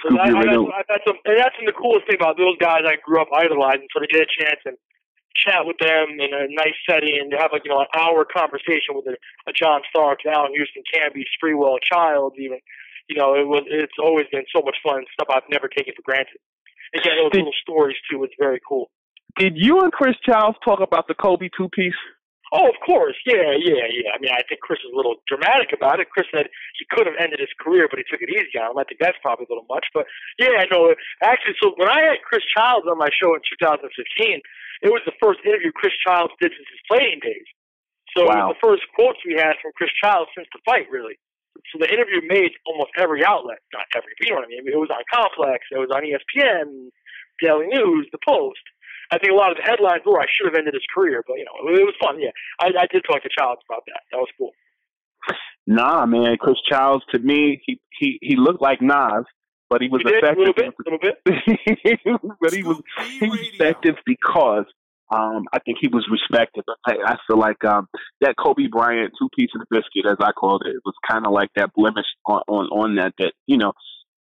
So 0.03 0.11
that, 0.17 0.35
I, 0.35 0.35
Radio. 0.35 0.67
I, 0.67 0.83
that's, 0.89 1.07
a, 1.07 1.15
and 1.25 1.39
that's 1.39 1.55
the 1.63 1.73
coolest 1.73 2.07
thing 2.11 2.19
about 2.19 2.35
those 2.35 2.59
guys 2.59 2.83
I 2.83 2.99
grew 3.07 3.23
up 3.23 3.31
idolizing. 3.31 3.87
So 3.95 4.03
to 4.03 4.09
get 4.11 4.27
a 4.27 4.31
chance 4.31 4.59
and 4.67 4.75
chat 5.37 5.63
with 5.63 5.79
them 5.79 6.19
in 6.19 6.35
a 6.35 6.51
nice 6.51 6.75
setting 6.89 7.15
and 7.15 7.33
have 7.39 7.51
like 7.53 7.63
you 7.65 7.71
know 7.71 7.81
an 7.81 7.91
hour 7.95 8.27
conversation 8.27 8.99
with 8.99 9.07
a, 9.07 9.15
a 9.47 9.53
John 9.55 9.83
Starks, 9.89 10.25
Allan 10.27 10.53
Houston, 10.55 10.83
Camby, 10.91 11.23
Sprewell, 11.39 11.79
Childs, 11.81 12.35
even 12.39 12.59
you 13.09 13.17
know 13.17 13.35
it 13.35 13.47
was 13.47 13.63
it's 13.67 13.99
always 14.03 14.27
been 14.33 14.45
so 14.55 14.63
much 14.65 14.77
fun 14.83 15.05
stuff 15.15 15.29
I've 15.31 15.49
never 15.51 15.69
taken 15.69 15.95
for 15.95 16.03
granted. 16.03 16.43
And 16.93 17.03
getting 17.03 17.23
those 17.23 17.33
Did- 17.33 17.47
little 17.47 17.61
stories 17.63 17.97
too 18.11 18.25
It's 18.25 18.35
very 18.39 18.61
cool. 18.67 18.91
Did 19.39 19.55
you 19.55 19.81
and 19.81 19.93
Chris 19.93 20.17
Childs 20.27 20.59
talk 20.65 20.81
about 20.81 21.07
the 21.07 21.15
Kobe 21.15 21.49
two 21.57 21.69
piece? 21.69 21.95
Oh, 22.51 22.67
of 22.67 22.75
course, 22.83 23.15
yeah, 23.31 23.55
yeah, 23.55 23.87
yeah. 23.87 24.11
I 24.11 24.19
mean, 24.19 24.35
I 24.35 24.43
think 24.51 24.59
Chris 24.59 24.83
is 24.83 24.91
a 24.91 24.97
little 24.99 25.23
dramatic 25.31 25.71
about 25.71 26.03
it. 26.03 26.11
Chris 26.11 26.27
said 26.35 26.51
he 26.75 26.85
could 26.91 27.07
have 27.07 27.15
ended 27.15 27.39
his 27.39 27.55
career, 27.63 27.87
but 27.87 28.03
he 28.03 28.07
took 28.11 28.19
it 28.19 28.27
easy 28.27 28.59
on 28.59 28.75
him. 28.75 28.79
I 28.79 28.83
think 28.83 28.99
that's 28.99 29.19
probably 29.23 29.47
a 29.47 29.51
little 29.55 29.71
much, 29.71 29.87
but 29.95 30.03
yeah, 30.43 30.59
I 30.59 30.67
know. 30.67 30.91
Actually, 31.23 31.55
so 31.63 31.79
when 31.79 31.87
I 31.87 32.11
had 32.11 32.27
Chris 32.27 32.43
Childs 32.51 32.91
on 32.91 32.99
my 32.99 33.07
show 33.15 33.39
in 33.39 33.43
2015, 33.55 33.87
it 34.83 34.91
was 34.91 34.99
the 35.07 35.15
first 35.23 35.39
interview 35.47 35.71
Chris 35.71 35.95
Childs 36.03 36.35
did 36.43 36.51
since 36.51 36.67
his 36.67 36.83
playing 36.91 37.23
days. 37.23 37.47
So 38.19 38.27
it 38.27 38.35
was 38.35 38.59
the 38.59 38.63
first 38.67 38.83
quotes 38.99 39.23
we 39.23 39.39
had 39.39 39.55
from 39.63 39.71
Chris 39.79 39.95
Childs 40.03 40.35
since 40.35 40.51
the 40.51 40.59
fight, 40.67 40.91
really. 40.91 41.15
So 41.71 41.79
the 41.79 41.87
interview 41.87 42.19
made 42.27 42.51
almost 42.67 42.91
every 42.99 43.23
outlet, 43.23 43.63
not 43.71 43.87
every, 43.95 44.11
but 44.19 44.27
you 44.27 44.35
know 44.35 44.43
what 44.43 44.51
I 44.51 44.59
mean. 44.59 44.67
It 44.67 44.75
was 44.75 44.91
on 44.91 45.07
Complex, 45.07 45.71
it 45.71 45.79
was 45.79 45.95
on 45.95 46.03
ESPN, 46.03 46.91
Daily 47.39 47.71
News, 47.71 48.11
The 48.11 48.19
Post. 48.27 48.63
I 49.13 49.19
think 49.19 49.33
a 49.33 49.35
lot 49.35 49.51
of 49.51 49.57
the 49.57 49.65
headlines 49.65 50.03
were 50.07 50.21
I 50.21 50.27
should 50.31 50.47
have 50.47 50.55
ended 50.59 50.75
his 50.75 50.87
career, 50.95 51.25
but 51.27 51.35
you 51.39 51.45
know 51.45 51.57
it 51.75 51.85
was 51.85 51.95
fun. 52.03 52.21
Yeah, 52.21 52.31
I, 52.61 52.67
I 52.67 52.87
did 52.91 53.03
talk 53.07 53.23
to 53.23 53.29
Childs 53.37 53.61
about 53.69 53.83
that. 53.87 54.03
That 54.13 54.19
was 54.19 54.29
cool. 54.39 54.53
Nah, 55.67 56.05
man. 56.07 56.37
Chris 56.41 56.57
Childs 56.69 57.05
to 57.13 57.19
me, 57.21 57.63
he 57.65 57.81
he 57.99 58.19
he 58.23 58.35
looked 58.37 58.61
like 58.61 58.83
Nas, 58.83 59.25
but 59.69 59.81
he 59.81 59.89
was 59.89 60.03
You 60.05 60.11
did 60.11 60.25
a 60.25 60.29
little 60.29 60.55
effective. 60.57 60.75
bit, 60.79 60.87
a 60.87 60.91
little 60.91 62.19
bit. 62.19 62.35
but 62.41 62.53
he 62.53 62.63
was 62.65 62.81
he 63.21 63.29
was 63.29 63.39
effective 63.53 63.95
because 64.05 64.65
um, 65.15 65.45
I 65.53 65.59
think 65.61 65.79
he 65.81 65.89
was 65.89 66.07
respected. 66.11 66.65
But 66.67 66.77
I, 66.87 67.13
I 67.13 67.17
feel 67.27 67.39
like 67.39 67.63
um, 67.65 67.89
that 68.21 68.35
Kobe 68.37 68.67
Bryant 68.67 69.13
two 69.19 69.29
piece 69.37 69.51
of 69.55 69.61
the 69.61 69.67
biscuit, 69.71 70.11
as 70.11 70.17
I 70.21 70.33
called 70.33 70.63
it, 70.67 70.77
was 70.85 70.95
kind 71.09 71.27
of 71.27 71.33
like 71.33 71.51
that 71.57 71.71
blemish 71.77 72.07
on, 72.27 72.43
on 72.49 72.67
on 72.67 72.95
that. 72.97 73.13
That 73.19 73.33
you 73.47 73.59
know, 73.59 73.73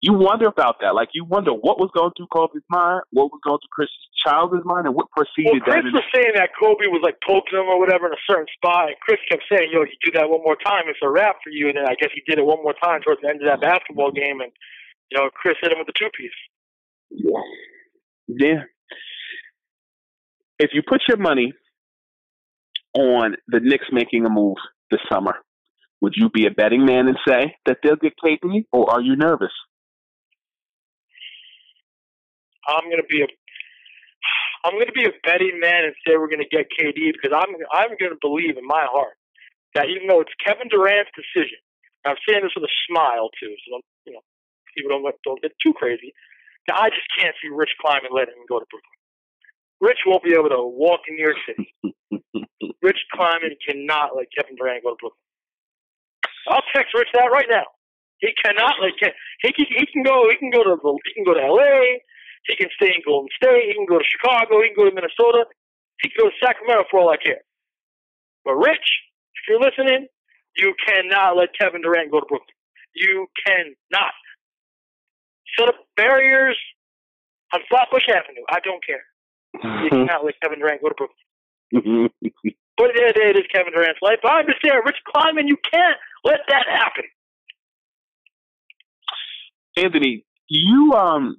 you 0.02 0.14
wonder 0.14 0.48
about 0.48 0.80
that. 0.80 0.96
Like 0.96 1.10
you 1.14 1.26
wonder 1.26 1.52
what 1.52 1.80
was 1.80 1.92
going 1.94 2.12
through 2.16 2.32
Kobe's 2.32 2.64
mind, 2.70 3.04
what 3.12 3.32
was 3.32 3.42
going 3.44 3.60
through 3.60 3.76
Chris 3.76 3.92
Childs' 4.24 4.64
mind, 4.64 4.88
and 4.88 4.96
what 4.96 5.12
preceded 5.12 5.60
Well, 5.60 5.76
Chris 5.76 5.84
that. 5.84 5.94
was 5.94 6.08
saying 6.16 6.34
that 6.36 6.56
Kobe 6.56 6.88
was 6.88 7.04
like 7.04 7.20
poking 7.20 7.60
him 7.60 7.68
or 7.68 7.80
whatever 7.80 8.08
in 8.08 8.14
a 8.14 8.24
certain 8.28 8.48
spot, 8.56 8.88
and 8.88 8.98
Chris 9.04 9.20
kept 9.28 9.44
saying, 9.52 9.70
"Yo, 9.72 9.84
you 9.84 9.98
do 10.04 10.12
that 10.16 10.30
one 10.30 10.40
more 10.44 10.56
time, 10.56 10.88
it's 10.88 11.04
a 11.04 11.10
wrap 11.10 11.44
for 11.44 11.52
you." 11.52 11.68
And 11.68 11.78
then 11.78 11.86
I 11.86 11.96
guess 12.00 12.12
he 12.16 12.24
did 12.24 12.40
it 12.40 12.46
one 12.46 12.64
more 12.64 12.76
time 12.80 13.02
towards 13.04 13.20
the 13.22 13.28
end 13.28 13.44
of 13.44 13.48
that 13.52 13.60
basketball 13.60 14.12
game, 14.12 14.40
and 14.40 14.52
you 15.12 15.20
know, 15.20 15.30
Chris 15.34 15.56
hit 15.62 15.72
him 15.72 15.80
with 15.80 15.88
the 15.88 15.98
two 16.00 16.10
piece. 16.16 16.40
Yeah. 18.28 18.64
If 20.60 20.72
you 20.74 20.82
put 20.88 21.02
your 21.08 21.18
money 21.18 21.54
on 22.94 23.36
the 23.48 23.60
Knicks 23.60 23.88
making 23.92 24.26
a 24.26 24.30
move 24.30 24.58
this 24.92 25.00
summer, 25.12 25.36
would 26.02 26.14
you 26.16 26.30
be 26.30 26.46
a 26.46 26.52
betting 26.52 26.86
man 26.86 27.08
and 27.08 27.18
say 27.28 27.56
that 27.66 27.78
they'll 27.84 27.96
get 27.96 28.14
KD, 28.24 28.66
or 28.72 28.90
are 28.92 29.02
you 29.02 29.16
nervous? 29.16 29.52
I'm 32.70 32.90
gonna 32.90 33.08
be 33.10 33.24
a. 33.24 33.30
I'm 34.66 34.76
going 34.76 34.92
to 34.92 35.00
be 35.00 35.08
a 35.08 35.16
betting 35.24 35.56
man 35.64 35.88
and 35.88 35.96
say 36.04 36.20
we're 36.20 36.28
going 36.28 36.44
to 36.44 36.52
get 36.52 36.68
KD 36.68 37.16
because 37.16 37.32
I'm 37.32 37.48
I'm 37.72 37.96
going 37.96 38.12
to 38.12 38.20
believe 38.20 38.60
in 38.60 38.68
my 38.68 38.84
heart 38.92 39.16
that 39.72 39.88
even 39.88 40.12
though 40.12 40.20
it's 40.20 40.36
Kevin 40.44 40.68
Durant's 40.68 41.16
decision, 41.16 41.64
I'm 42.04 42.20
saying 42.28 42.44
this 42.44 42.52
with 42.60 42.68
a 42.68 42.76
smile 42.92 43.32
too, 43.40 43.56
so 43.64 43.80
don't, 43.80 43.88
you 44.04 44.14
know 44.20 44.24
people 44.76 44.92
don't 44.92 45.04
don't 45.24 45.42
get 45.42 45.56
too 45.64 45.74
crazy. 45.74 46.14
Now, 46.68 46.86
I 46.86 46.90
just 46.90 47.08
can't 47.18 47.36
see 47.42 47.50
Rich 47.50 47.74
Kleiman 47.82 48.14
letting 48.14 48.36
him 48.38 48.46
go 48.48 48.60
to 48.60 48.68
Brooklyn. 48.70 49.00
Rich 49.82 50.04
won't 50.06 50.24
be 50.24 50.36
able 50.36 50.52
to 50.52 50.62
walk 50.62 51.02
in 51.08 51.16
New 51.16 51.26
York 51.26 51.42
City. 51.48 51.68
Rich 52.84 53.02
Kleiman 53.16 53.56
cannot 53.64 54.16
let 54.16 54.28
Kevin 54.36 54.56
Durant 54.56 54.84
go 54.84 54.94
to 54.94 55.00
Brooklyn. 55.00 55.28
I'll 56.52 56.66
text 56.76 56.94
Rich 56.94 57.10
that 57.16 57.32
right 57.32 57.48
now. 57.50 57.66
He 58.20 58.36
cannot 58.44 58.76
let 58.84 58.92
he 59.42 59.54
can 59.56 59.66
he 59.72 59.86
can 59.88 60.04
go 60.04 60.28
he 60.30 60.36
can 60.36 60.52
go 60.52 60.64
to 60.64 60.76
he 60.76 61.12
can 61.16 61.24
go 61.24 61.34
to 61.34 61.42
L.A. 61.42 62.04
He 62.46 62.56
can 62.56 62.70
stay 62.76 62.94
in 62.94 63.02
Golden 63.06 63.30
State. 63.36 63.68
He 63.68 63.74
can 63.74 63.86
go 63.86 64.00
to 64.00 64.08
Chicago. 64.08 64.62
He 64.62 64.72
can 64.72 64.78
go 64.78 64.90
to 64.90 64.96
Minnesota. 64.96 65.46
He 66.02 66.10
can 66.10 66.18
go 66.24 66.30
to 66.30 66.36
Sacramento 66.42 66.86
for 66.90 67.00
all 67.00 67.10
I 67.10 67.18
care. 67.18 67.44
But 68.46 68.56
Rich, 68.56 68.88
if 69.36 69.44
you're 69.48 69.60
listening, 69.62 70.08
you 70.58 70.74
cannot 70.88 71.38
let 71.38 71.50
Kevin 71.60 71.82
Durant 71.82 72.12
go 72.12 72.20
to 72.20 72.26
Brooklyn. 72.26 72.56
You 72.96 73.28
cannot. 73.46 74.16
Set 75.58 75.68
up 75.70 75.76
barriers 75.96 76.58
on 77.54 77.62
Flatbush 77.70 78.08
Avenue. 78.10 78.46
I 78.50 78.60
don't 78.64 78.84
care. 78.86 79.04
You 79.84 79.90
cannot 80.08 80.26
let 80.26 80.36
Kevin 80.42 80.60
Durant 80.60 80.82
go 80.82 80.90
to 80.90 80.96
Brooklyn. 80.96 82.10
but 82.78 82.90
at 82.90 82.96
the 82.96 83.02
end 83.02 83.10
of 83.10 83.16
day, 83.16 83.30
it 83.30 83.38
is 83.38 83.48
Kevin 83.54 83.74
Durant's 83.74 84.02
life. 84.02 84.20
I 84.24 84.40
understand, 84.40 84.82
Rich 84.86 85.02
Kleiman, 85.06 85.48
you 85.48 85.58
can't 85.72 85.98
let 86.24 86.40
that 86.50 86.66
happen. 86.70 87.06
Anthony, 89.78 90.26
you 90.48 90.94
um 90.94 91.38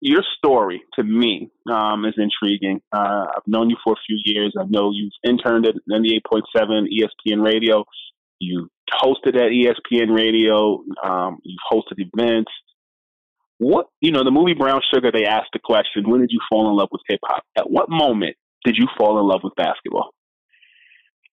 your 0.00 0.22
story 0.38 0.82
to 0.94 1.04
me 1.04 1.50
um, 1.70 2.04
is 2.04 2.14
intriguing. 2.16 2.80
Uh, 2.92 3.26
I've 3.36 3.46
known 3.46 3.68
you 3.70 3.76
for 3.84 3.92
a 3.92 4.02
few 4.06 4.18
years. 4.24 4.54
I 4.58 4.64
know 4.68 4.92
you've 4.92 5.12
interned 5.24 5.66
at 5.66 5.74
98.7 5.90 6.42
ESPN 6.56 7.44
Radio. 7.44 7.84
You 8.38 8.70
hosted 8.90 9.36
at 9.36 9.52
ESPN 9.52 10.14
Radio. 10.14 10.82
Um, 11.02 11.38
you've 11.44 11.60
hosted 11.70 11.98
events. 11.98 12.50
What 13.58 13.88
you 14.00 14.10
know, 14.10 14.24
the 14.24 14.30
movie 14.30 14.54
Brown 14.54 14.80
Sugar. 14.92 15.12
They 15.12 15.26
asked 15.26 15.52
the 15.52 15.58
question, 15.58 16.08
"When 16.08 16.20
did 16.20 16.30
you 16.32 16.40
fall 16.48 16.70
in 16.70 16.76
love 16.76 16.88
with 16.90 17.02
hip 17.06 17.20
hop?" 17.22 17.44
At 17.58 17.70
what 17.70 17.90
moment 17.90 18.36
did 18.64 18.76
you 18.78 18.88
fall 18.96 19.20
in 19.20 19.26
love 19.28 19.42
with 19.44 19.54
basketball? 19.54 20.14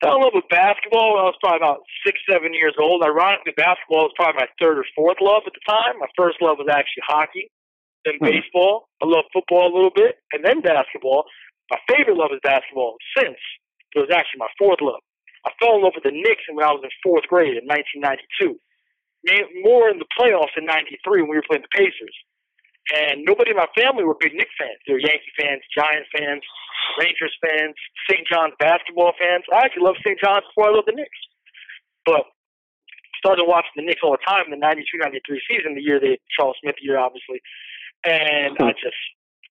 I 0.03 0.07
fell 0.07 0.17
in 0.17 0.23
love 0.23 0.33
with 0.35 0.49
basketball 0.49 1.13
when 1.13 1.21
I 1.21 1.29
was 1.29 1.37
probably 1.41 1.61
about 1.61 1.85
six, 2.05 2.19
seven 2.29 2.55
years 2.55 2.75
old. 2.81 3.05
Ironically, 3.05 3.53
basketball 3.57 4.09
was 4.09 4.17
probably 4.17 4.41
my 4.41 4.49
third 4.57 4.79
or 4.79 4.87
fourth 4.97 5.21
love 5.21 5.43
at 5.47 5.53
the 5.53 5.65
time. 5.69 6.01
My 6.01 6.09
first 6.17 6.41
love 6.41 6.57
was 6.57 6.69
actually 6.73 7.05
hockey, 7.05 7.53
then 8.05 8.21
mm-hmm. 8.21 8.41
baseball. 8.41 8.89
I 9.03 9.09
love 9.09 9.25
football 9.33 9.69
a 9.69 9.75
little 9.75 9.95
bit, 9.95 10.21
and 10.33 10.45
then 10.45 10.61
basketball. 10.61 11.25
My 11.73 11.81
favorite 11.89 12.21
love 12.21 12.31
is 12.33 12.45
basketball 12.45 12.97
since 13.17 13.41
it 13.97 14.01
was 14.01 14.13
actually 14.13 14.45
my 14.45 14.53
fourth 14.61 14.85
love. 14.85 15.01
I 15.45 15.53
fell 15.61 15.77
in 15.77 15.85
love 15.85 15.97
with 15.97 16.05
the 16.05 16.13
Knicks 16.13 16.45
when 16.49 16.65
I 16.65 16.73
was 16.73 16.85
in 16.85 16.93
fourth 17.05 17.25
grade 17.29 17.57
in 17.57 17.65
1992. 17.69 18.57
More 19.65 19.89
in 19.89 19.97
the 19.97 20.09
playoffs 20.13 20.57
in 20.57 20.69
'93 20.69 21.25
when 21.25 21.33
we 21.33 21.37
were 21.37 21.49
playing 21.49 21.65
the 21.65 21.77
Pacers. 21.77 22.17
And 22.93 23.25
nobody 23.25 23.57
in 23.57 23.57
my 23.57 23.69
family 23.73 24.05
were 24.05 24.17
big 24.21 24.37
Knicks 24.37 24.53
fans. 24.61 24.77
They 24.85 24.93
were 24.93 25.01
Yankee 25.01 25.33
fans, 25.41 25.65
Giant 25.73 26.05
fans, 26.13 26.45
Rangers 27.01 27.33
fans, 27.41 27.73
St. 28.05 28.29
John's 28.29 28.53
basketball 28.61 29.17
fans. 29.17 29.49
I 29.49 29.65
actually 29.65 29.89
loved 29.89 30.05
St. 30.05 30.21
John's 30.21 30.45
before 30.53 30.69
I 30.69 30.77
loved 30.77 30.93
the 30.93 30.97
Knicks. 30.97 31.21
But 32.05 32.29
started 33.17 33.49
watching 33.49 33.73
the 33.81 33.89
Knicks 33.89 34.05
all 34.05 34.13
the 34.13 34.21
time 34.29 34.53
in 34.53 34.53
the 34.53 34.61
92-93 34.61 35.17
season, 35.49 35.73
the 35.73 35.81
year 35.81 35.97
they 35.97 36.21
Charles 36.37 36.61
Smith 36.61 36.77
year, 36.85 37.01
obviously. 37.01 37.41
And 38.05 38.57
I 38.61 38.73
just, 38.77 39.01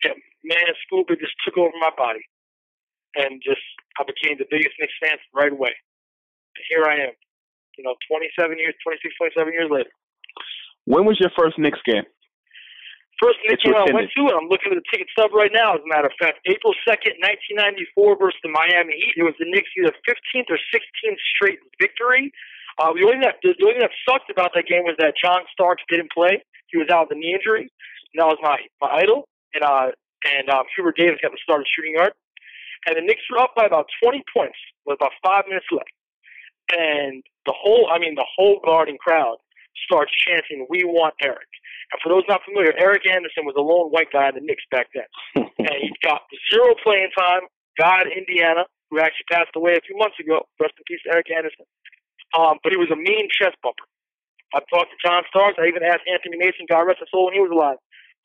yeah, 0.05 0.13
man, 0.45 0.69
school 0.85 1.03
just 1.09 1.33
took 1.45 1.57
over 1.57 1.73
my 1.81 1.91
body. 1.97 2.21
And 3.15 3.41
just, 3.45 3.61
I 4.01 4.05
became 4.05 4.37
the 4.37 4.49
biggest 4.49 4.73
Knicks 4.79 4.93
fan 5.01 5.17
right 5.33 5.51
away. 5.51 5.73
And 5.73 6.63
here 6.69 6.85
I 6.85 7.09
am, 7.09 7.13
you 7.77 7.83
know, 7.83 7.93
27 8.09 8.57
years, 8.57 8.73
26, 8.81 9.13
27 9.37 9.53
years 9.53 9.69
later. 9.69 9.93
When 10.85 11.05
was 11.05 11.17
your 11.21 11.29
first 11.37 11.57
Knicks 11.57 11.81
game? 11.85 12.05
First 13.21 13.37
Knicks 13.45 13.61
game 13.61 13.77
I 13.77 13.87
went 13.93 14.09
to, 14.17 14.21
and 14.27 14.35
I'm 14.35 14.49
looking 14.49 14.73
at 14.73 14.77
the 14.81 14.87
ticket 14.89 15.07
stub 15.13 15.31
right 15.31 15.53
now, 15.53 15.77
as 15.77 15.81
a 15.85 15.89
matter 15.89 16.09
of 16.09 16.17
fact. 16.17 16.41
April 16.49 16.73
2nd, 16.83 17.21
1994 17.55 18.17
versus 18.17 18.41
the 18.41 18.49
Miami 18.49 18.97
Heat. 18.97 19.15
It 19.15 19.23
was 19.23 19.37
the 19.37 19.47
Knicks' 19.47 19.69
either 19.77 19.93
15th 20.03 20.49
or 20.49 20.59
16th 20.73 21.21
straight 21.37 21.61
victory. 21.79 22.33
Uh, 22.81 22.91
the, 22.97 23.05
only 23.05 23.21
thing 23.21 23.25
that, 23.29 23.37
the 23.45 23.53
only 23.61 23.77
thing 23.77 23.85
that 23.85 23.95
sucked 24.03 24.33
about 24.33 24.51
that 24.57 24.65
game 24.65 24.83
was 24.83 24.97
that 24.97 25.13
John 25.15 25.45
Starks 25.53 25.85
didn't 25.87 26.09
play. 26.09 26.41
He 26.73 26.81
was 26.81 26.89
out 26.89 27.07
with 27.07 27.15
a 27.15 27.19
knee 27.21 27.37
injury. 27.37 27.69
And 28.13 28.21
that 28.21 28.29
was 28.29 28.37
my, 28.41 28.57
my 28.81 29.01
idol. 29.01 29.27
And, 29.53 29.63
uh, 29.63 29.89
and 30.23 30.49
uh, 30.49 30.63
Hubert 30.75 30.97
Davis 30.97 31.19
got 31.21 31.31
the 31.31 31.41
starting 31.41 31.65
shooting 31.67 31.95
guard. 31.95 32.13
And 32.85 32.97
the 32.97 33.01
Knicks 33.01 33.23
were 33.31 33.39
up 33.39 33.55
by 33.55 33.65
about 33.65 33.87
20 34.03 34.23
points 34.33 34.57
with 34.85 34.99
about 34.99 35.11
five 35.23 35.45
minutes 35.47 35.67
left. 35.71 35.91
And 36.71 37.23
the 37.45 37.55
whole, 37.55 37.89
I 37.91 37.99
mean, 37.99 38.15
the 38.15 38.27
whole 38.27 38.59
Garden 38.63 38.97
crowd 38.97 39.37
starts 39.85 40.11
chanting, 40.25 40.65
"We 40.69 40.83
want 40.83 41.15
Eric." 41.21 41.47
And 41.91 41.99
for 42.01 42.09
those 42.09 42.23
not 42.27 42.41
familiar, 42.45 42.73
Eric 42.77 43.03
Anderson 43.09 43.45
was 43.45 43.55
a 43.57 43.61
lone 43.61 43.91
white 43.91 44.11
guy 44.11 44.29
in 44.29 44.35
the 44.35 44.41
Knicks 44.41 44.63
back 44.71 44.87
then. 44.93 45.09
and 45.35 45.77
he 45.81 45.91
got 46.03 46.23
zero 46.51 46.73
playing 46.83 47.11
time. 47.17 47.41
God, 47.77 48.07
Indiana, 48.07 48.65
who 48.89 48.99
actually 48.99 49.27
passed 49.31 49.51
away 49.55 49.75
a 49.75 49.83
few 49.85 49.97
months 49.97 50.19
ago. 50.19 50.47
Rest 50.59 50.73
in 50.77 50.83
peace, 50.87 51.03
Eric 51.11 51.29
Anderson. 51.35 51.65
Um, 52.37 52.57
but 52.63 52.71
he 52.71 52.77
was 52.77 52.89
a 52.91 52.95
mean 52.95 53.27
chest 53.29 53.57
bumper. 53.61 53.85
I 54.53 54.61
talked 54.69 54.93
to 54.93 54.97
John 55.01 55.23
Starks. 55.29 55.57
I 55.57 55.67
even 55.67 55.81
asked 55.83 56.05
Anthony 56.05 56.37
Mason, 56.37 56.69
God 56.69 56.85
rest 56.85 57.01
his 57.01 57.09
soul, 57.09 57.25
when 57.25 57.33
he 57.33 57.41
was 57.41 57.49
alive, 57.49 57.77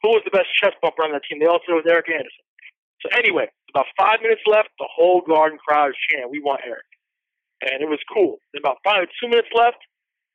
who 0.03 0.15
was 0.15 0.23
the 0.25 0.35
best 0.35 0.49
chest 0.61 0.77
bumper 0.83 1.05
on 1.05 1.13
that 1.13 1.23
team. 1.29 1.41
They 1.41 1.47
all 1.47 1.61
said 1.65 1.75
it 1.75 1.83
was 1.83 1.91
Eric 1.91 2.09
Anderson. 2.09 2.45
So 3.03 3.11
anyway, 3.15 3.47
about 3.71 3.87
five 3.99 4.21
minutes 4.23 4.43
left. 4.47 4.71
The 4.79 4.89
whole 4.91 5.23
Garden 5.23 5.59
crowd 5.59 5.91
is 5.91 5.99
chanting, 6.09 6.31
"We 6.31 6.41
want 6.41 6.63
Eric," 6.65 6.87
and 7.63 7.83
it 7.83 7.89
was 7.89 8.03
cool. 8.13 8.41
Then 8.53 8.61
about 8.63 8.79
five, 8.83 9.09
two 9.21 9.29
minutes 9.29 9.51
left. 9.55 9.79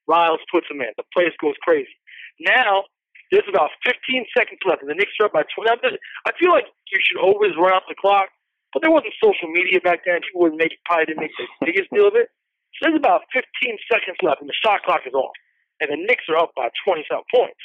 Riles 0.07 0.39
puts 0.51 0.67
him 0.69 0.81
in. 0.81 0.91
The 0.97 1.07
place 1.13 1.31
goes 1.39 1.55
crazy. 1.63 1.95
Now 2.39 2.85
there's 3.31 3.49
about 3.49 3.71
15 3.81 3.97
seconds 4.37 4.59
left, 4.61 4.85
and 4.85 4.89
the 4.89 4.93
Knicks 4.93 5.17
are 5.19 5.25
up 5.25 5.33
by 5.33 5.41
20. 5.57 5.97
I 6.27 6.31
feel 6.37 6.51
like 6.51 6.69
you 6.91 6.99
should 7.01 7.17
always 7.17 7.57
run 7.57 7.73
out 7.73 7.81
the 7.89 7.95
clock, 7.97 8.29
but 8.71 8.85
there 8.85 8.91
wasn't 8.91 9.17
social 9.17 9.49
media 9.49 9.81
back 9.81 10.05
then. 10.05 10.21
People 10.21 10.45
wouldn't 10.45 10.61
make 10.61 10.77
probably 10.85 11.05
didn't 11.09 11.25
make 11.25 11.35
the 11.41 11.47
biggest 11.65 11.89
deal 11.89 12.07
of 12.07 12.15
it. 12.15 12.29
So 12.77 12.89
there's 12.89 12.99
about 12.99 13.25
15 13.33 13.41
seconds 13.89 14.17
left, 14.21 14.41
and 14.41 14.49
the 14.49 14.59
shot 14.61 14.83
clock 14.83 15.01
is 15.09 15.13
off, 15.13 15.33
and 15.81 15.89
the 15.89 15.97
Knicks 15.97 16.29
are 16.29 16.37
up 16.37 16.53
by 16.55 16.69
20 16.85 17.05
some 17.09 17.25
points. 17.33 17.59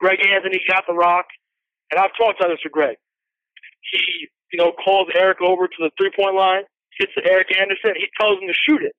Greg 0.00 0.18
Anthony 0.24 0.60
got 0.68 0.84
the 0.86 0.94
rock, 0.94 1.26
and 1.90 2.00
I've 2.00 2.14
talked 2.16 2.40
about 2.40 2.54
this 2.54 2.62
with 2.62 2.72
Greg. 2.72 2.96
He, 3.92 4.28
you 4.52 4.58
know, 4.58 4.72
calls 4.72 5.08
Eric 5.14 5.38
over 5.40 5.66
to 5.66 5.78
the 5.78 5.90
three 5.98 6.12
point 6.14 6.36
line, 6.36 6.62
hits 6.98 7.12
Eric 7.24 7.48
Anderson. 7.58 7.94
He 7.96 8.08
tells 8.20 8.40
him 8.40 8.48
to 8.48 8.54
shoot 8.54 8.82
it. 8.82 8.94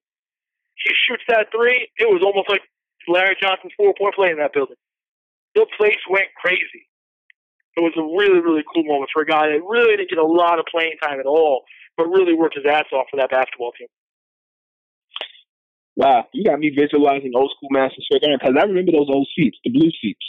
He 0.76 0.92
shoots 1.08 1.24
that 1.28 1.48
three. 1.52 1.90
It 1.98 2.08
was 2.08 2.24
almost 2.24 2.50
like 2.50 2.62
Larry 3.08 3.36
Johnson's 3.42 3.74
four 3.76 3.94
point 3.98 4.16
play 4.16 4.32
in 4.32 4.38
that 4.38 4.54
building 4.54 4.78
the 5.56 5.66
place 5.78 6.00
went 6.10 6.30
crazy. 6.38 6.88
It 7.78 7.82
was 7.82 7.94
a 7.96 8.04
really, 8.04 8.42
really 8.42 8.64
cool 8.68 8.84
moment 8.84 9.10
for 9.14 9.22
a 9.22 9.26
guy 9.26 9.48
that 9.48 9.62
really 9.64 9.96
didn't 9.96 10.10
get 10.10 10.20
a 10.20 10.26
lot 10.26 10.60
of 10.60 10.66
playing 10.70 11.00
time 11.02 11.20
at 11.20 11.26
all, 11.26 11.64
but 11.98 12.08
really 12.10 12.34
worked 12.34 12.56
his 12.56 12.66
ass 12.68 12.86
off 12.92 13.08
for 13.10 13.18
that 13.18 13.30
basketball 13.30 13.72
team. 13.78 13.88
Wow, 15.96 16.28
you 16.34 16.44
got 16.44 16.60
me 16.60 16.72
visualizing 16.72 17.32
old 17.36 17.52
school 17.56 17.70
Madison 17.72 18.04
Square 18.04 18.22
Garden 18.24 18.40
because 18.40 18.56
I 18.56 18.66
remember 18.68 18.92
those 18.92 19.12
old 19.12 19.28
seats, 19.36 19.58
the 19.64 19.72
blue 19.72 19.92
seats. 20.02 20.24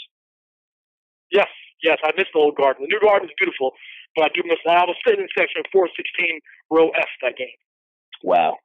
Yes, 1.30 1.48
yes, 1.82 1.98
I 2.04 2.10
miss 2.16 2.26
the 2.32 2.40
old 2.40 2.56
garden. 2.56 2.86
The 2.86 2.92
new 2.92 3.00
garden 3.00 3.28
is 3.28 3.34
beautiful, 3.38 3.72
but 4.16 4.24
I 4.24 4.28
do 4.34 4.42
miss. 4.44 4.58
I 4.66 4.84
was 4.84 4.96
sitting 5.06 5.22
in 5.22 5.28
section 5.36 5.62
416, 5.72 6.40
row 6.70 6.90
F 6.90 7.08
that 7.22 7.36
game. 7.36 7.58
Wow. 8.22 8.56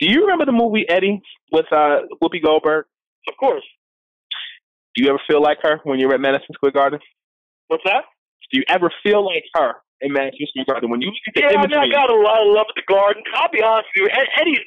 Do 0.00 0.08
you 0.08 0.22
remember 0.22 0.46
the 0.46 0.54
movie 0.54 0.86
Eddie 0.88 1.20
with 1.52 1.66
uh, 1.72 2.06
Whoopi 2.22 2.42
Goldberg? 2.42 2.86
Of 3.28 3.36
course. 3.36 3.64
Do 4.94 5.04
you 5.04 5.10
ever 5.10 5.20
feel 5.28 5.42
like 5.42 5.58
her 5.62 5.80
when 5.84 5.98
you're 5.98 6.14
at 6.14 6.20
Madison 6.20 6.54
Square 6.54 6.72
Garden? 6.72 7.00
What's 7.66 7.84
that? 7.84 8.04
Do 8.50 8.58
you 8.58 8.64
ever 8.68 8.90
feel 9.02 9.24
like 9.24 9.44
her 9.54 9.74
in 10.00 10.12
Madison 10.12 10.46
Square 10.48 10.66
Garden 10.70 10.90
when 10.90 11.02
you 11.02 11.08
look 11.08 11.26
at 11.28 11.34
the 11.34 11.40
yeah, 11.42 11.58
imagery? 11.58 11.76
I, 11.76 11.82
mean, 11.82 11.92
I 11.92 11.94
got 11.94 12.10
a 12.10 12.16
lot 12.16 12.40
of 12.40 12.48
love 12.54 12.66
at 12.70 12.78
the 12.78 12.86
Garden. 12.88 13.22
I'll 13.34 13.50
be 13.50 13.62
honest 13.62 13.88
with 13.94 14.08
you, 14.08 14.22
Eddie, 14.40 14.62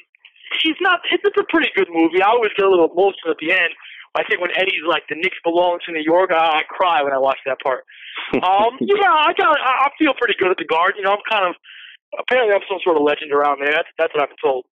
She's 0.60 0.76
not. 0.80 1.00
It's, 1.10 1.22
it's 1.24 1.38
a 1.38 1.46
pretty 1.48 1.70
good 1.74 1.88
movie. 1.88 2.20
I 2.20 2.28
always 2.28 2.52
get 2.56 2.66
a 2.66 2.70
little 2.70 2.90
emotional 2.90 3.32
at 3.32 3.40
the 3.40 3.52
end. 3.52 3.72
I 4.14 4.24
think 4.28 4.40
when 4.40 4.50
Eddie's 4.52 4.84
like 4.86 5.04
the 5.08 5.16
Knicks 5.16 5.40
belong 5.42 5.78
to 5.86 5.92
New 5.92 6.04
York, 6.04 6.30
I, 6.30 6.60
I 6.60 6.62
cry 6.68 7.02
when 7.02 7.12
I 7.12 7.18
watch 7.18 7.38
that 7.46 7.60
part. 7.64 7.84
Um, 8.34 8.76
yeah, 8.80 9.08
I 9.08 9.32
got. 9.32 9.56
I 9.56 9.88
feel 9.98 10.12
pretty 10.18 10.34
good 10.38 10.50
at 10.50 10.58
the 10.58 10.68
Garden. 10.68 11.00
You 11.00 11.04
know, 11.04 11.16
I'm 11.16 11.24
kind 11.30 11.48
of 11.48 11.56
apparently 12.18 12.54
I'm 12.54 12.60
some 12.68 12.78
sort 12.84 12.96
of 12.96 13.02
legend 13.02 13.32
around 13.32 13.60
there. 13.60 13.72
That's 13.72 13.88
that's 13.96 14.12
what 14.14 14.22
I've 14.22 14.28
been 14.28 14.42
told 14.42 14.66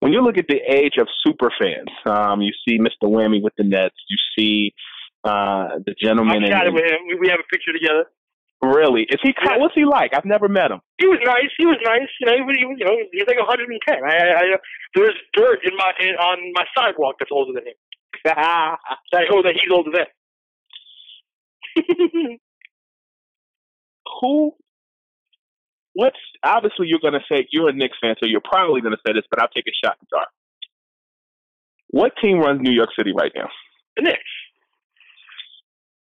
when 0.00 0.12
you 0.12 0.22
look 0.22 0.38
at 0.38 0.46
the 0.48 0.60
age 0.68 0.94
of 0.98 1.08
super 1.26 1.50
fans, 1.60 1.90
um, 2.06 2.40
you 2.40 2.52
see 2.66 2.78
Mr. 2.78 3.10
Whammy 3.10 3.42
with 3.42 3.54
the 3.56 3.64
Nets. 3.64 3.96
You 4.08 4.16
see 4.36 4.74
uh, 5.24 5.78
the 5.84 5.94
gentleman. 6.00 6.44
I 6.44 6.48
chatted 6.48 6.74
with 6.74 6.84
him. 6.84 7.06
We, 7.08 7.16
we 7.16 7.28
have 7.28 7.40
a 7.40 7.48
picture 7.50 7.72
together. 7.72 8.04
Really? 8.60 9.02
Is 9.02 9.20
he? 9.22 9.32
Yeah. 9.44 9.56
What's 9.58 9.74
he 9.74 9.84
like? 9.84 10.10
I've 10.14 10.24
never 10.24 10.48
met 10.48 10.72
him. 10.72 10.80
He 10.98 11.06
was 11.06 11.20
nice. 11.24 11.50
He 11.58 11.66
was 11.66 11.78
nice. 11.84 12.10
You 12.20 12.26
know, 12.26 12.34
he 12.34 12.42
was, 12.42 12.56
you 12.58 12.84
know, 12.84 12.96
he's 13.12 13.26
like 13.26 13.38
110. 13.38 13.70
I, 14.02 14.08
I, 14.08 14.34
I 14.34 14.56
there's 14.96 15.14
dirt 15.32 15.60
in 15.62 15.76
my 15.76 15.92
in, 16.00 16.14
on 16.16 16.52
my 16.54 16.64
sidewalk 16.76 17.16
that's 17.20 17.30
older 17.30 17.52
than 17.52 17.68
him. 17.68 17.78
that 18.24 18.76
oh, 19.30 19.42
that 19.42 19.54
he's 19.54 19.70
older 19.72 19.90
than. 19.94 20.06
who? 24.20 24.54
What's 25.92 26.18
obviously 26.42 26.88
you're 26.88 27.00
going 27.00 27.14
to 27.14 27.24
say 27.30 27.46
you're 27.52 27.68
a 27.68 27.72
Knicks 27.72 27.96
fan, 28.00 28.16
so 28.20 28.26
you're 28.26 28.42
probably 28.42 28.80
going 28.80 28.94
to 28.94 29.02
say 29.06 29.12
this, 29.12 29.24
but 29.30 29.40
I'll 29.40 29.48
take 29.48 29.66
a 29.66 29.86
shot 29.86 29.96
in 30.00 30.06
the 30.10 30.16
dark. 30.16 30.28
What 31.90 32.12
team 32.20 32.38
runs 32.38 32.60
New 32.60 32.72
York 32.72 32.90
City 32.98 33.12
right 33.16 33.32
now? 33.34 33.48
The 33.96 34.02
Knicks. 34.02 34.18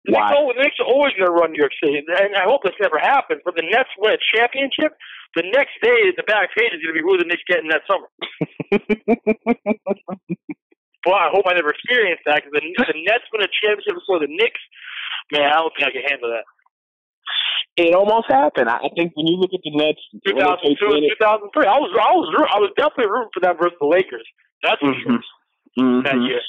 The 0.05 0.13
Why? 0.13 0.29
Knicks, 0.29 0.37
always, 0.37 0.55
the 0.55 0.63
Knicks 0.63 0.79
are 0.79 0.89
always 0.89 1.13
going 1.17 1.25
to 1.25 1.33
run 1.33 1.49
New 1.51 1.61
York 1.61 1.73
City, 1.81 1.97
and 1.97 2.37
I 2.37 2.45
hope 2.45 2.61
this 2.61 2.77
never 2.77 3.01
happens. 3.01 3.41
But 3.41 3.57
the 3.57 3.65
Nets 3.65 3.89
win 3.97 4.13
a 4.13 4.21
championship, 4.37 4.93
the 5.33 5.41
next 5.49 5.81
day 5.81 6.13
the 6.13 6.25
back 6.29 6.53
page 6.53 6.69
is 6.73 6.81
going 6.85 6.93
to 6.93 6.99
be 7.01 7.05
who 7.05 7.17
the 7.17 7.25
Knicks 7.25 7.41
get 7.49 7.65
in 7.65 7.73
that 7.73 7.85
summer. 7.89 8.09
Well, 11.05 11.21
I 11.21 11.29
hope 11.29 11.45
I 11.45 11.53
never 11.53 11.69
experience 11.69 12.17
that 12.25 12.41
because 12.41 12.49
the, 12.49 12.65
the 12.65 12.97
Nets 13.05 13.29
win 13.29 13.45
a 13.45 13.51
championship 13.61 14.01
before 14.01 14.17
the 14.17 14.25
Knicks. 14.25 14.57
Man, 15.29 15.45
I 15.45 15.61
don't 15.61 15.69
think 15.77 15.85
I 15.85 15.93
can 15.93 16.01
handle 16.09 16.33
that. 16.33 16.49
It 17.77 17.93
almost 17.93 18.25
happened. 18.25 18.73
I 18.73 18.89
think 18.97 19.13
when 19.13 19.29
you 19.29 19.37
look 19.37 19.53
at 19.53 19.61
the 19.61 19.69
Nets, 19.69 20.01
2002 20.25 20.73
and 20.73 21.05
2003. 21.05 21.69
I 21.69 21.77
was, 21.77 21.93
I 21.93 22.09
was, 22.17 22.25
I 22.49 22.57
was 22.57 22.73
definitely 22.73 23.13
rooting 23.13 23.29
for 23.37 23.41
them 23.43 23.53
versus 23.53 23.77
the 23.77 23.85
Lakers. 23.85 24.25
That's 24.65 24.81
for 24.81 24.97
sure. 24.97 25.21
Mhm. 25.77 26.09
That 26.09 26.17
year. 26.25 26.41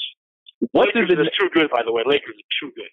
What 0.71 0.89
Lakers 0.89 1.13
the 1.13 1.21
are 1.21 1.37
too 1.37 1.53
good, 1.53 1.69
by 1.69 1.85
the 1.85 1.93
way. 1.93 2.01
Lakers 2.07 2.33
are 2.33 2.51
too 2.57 2.73
good. 2.73 2.89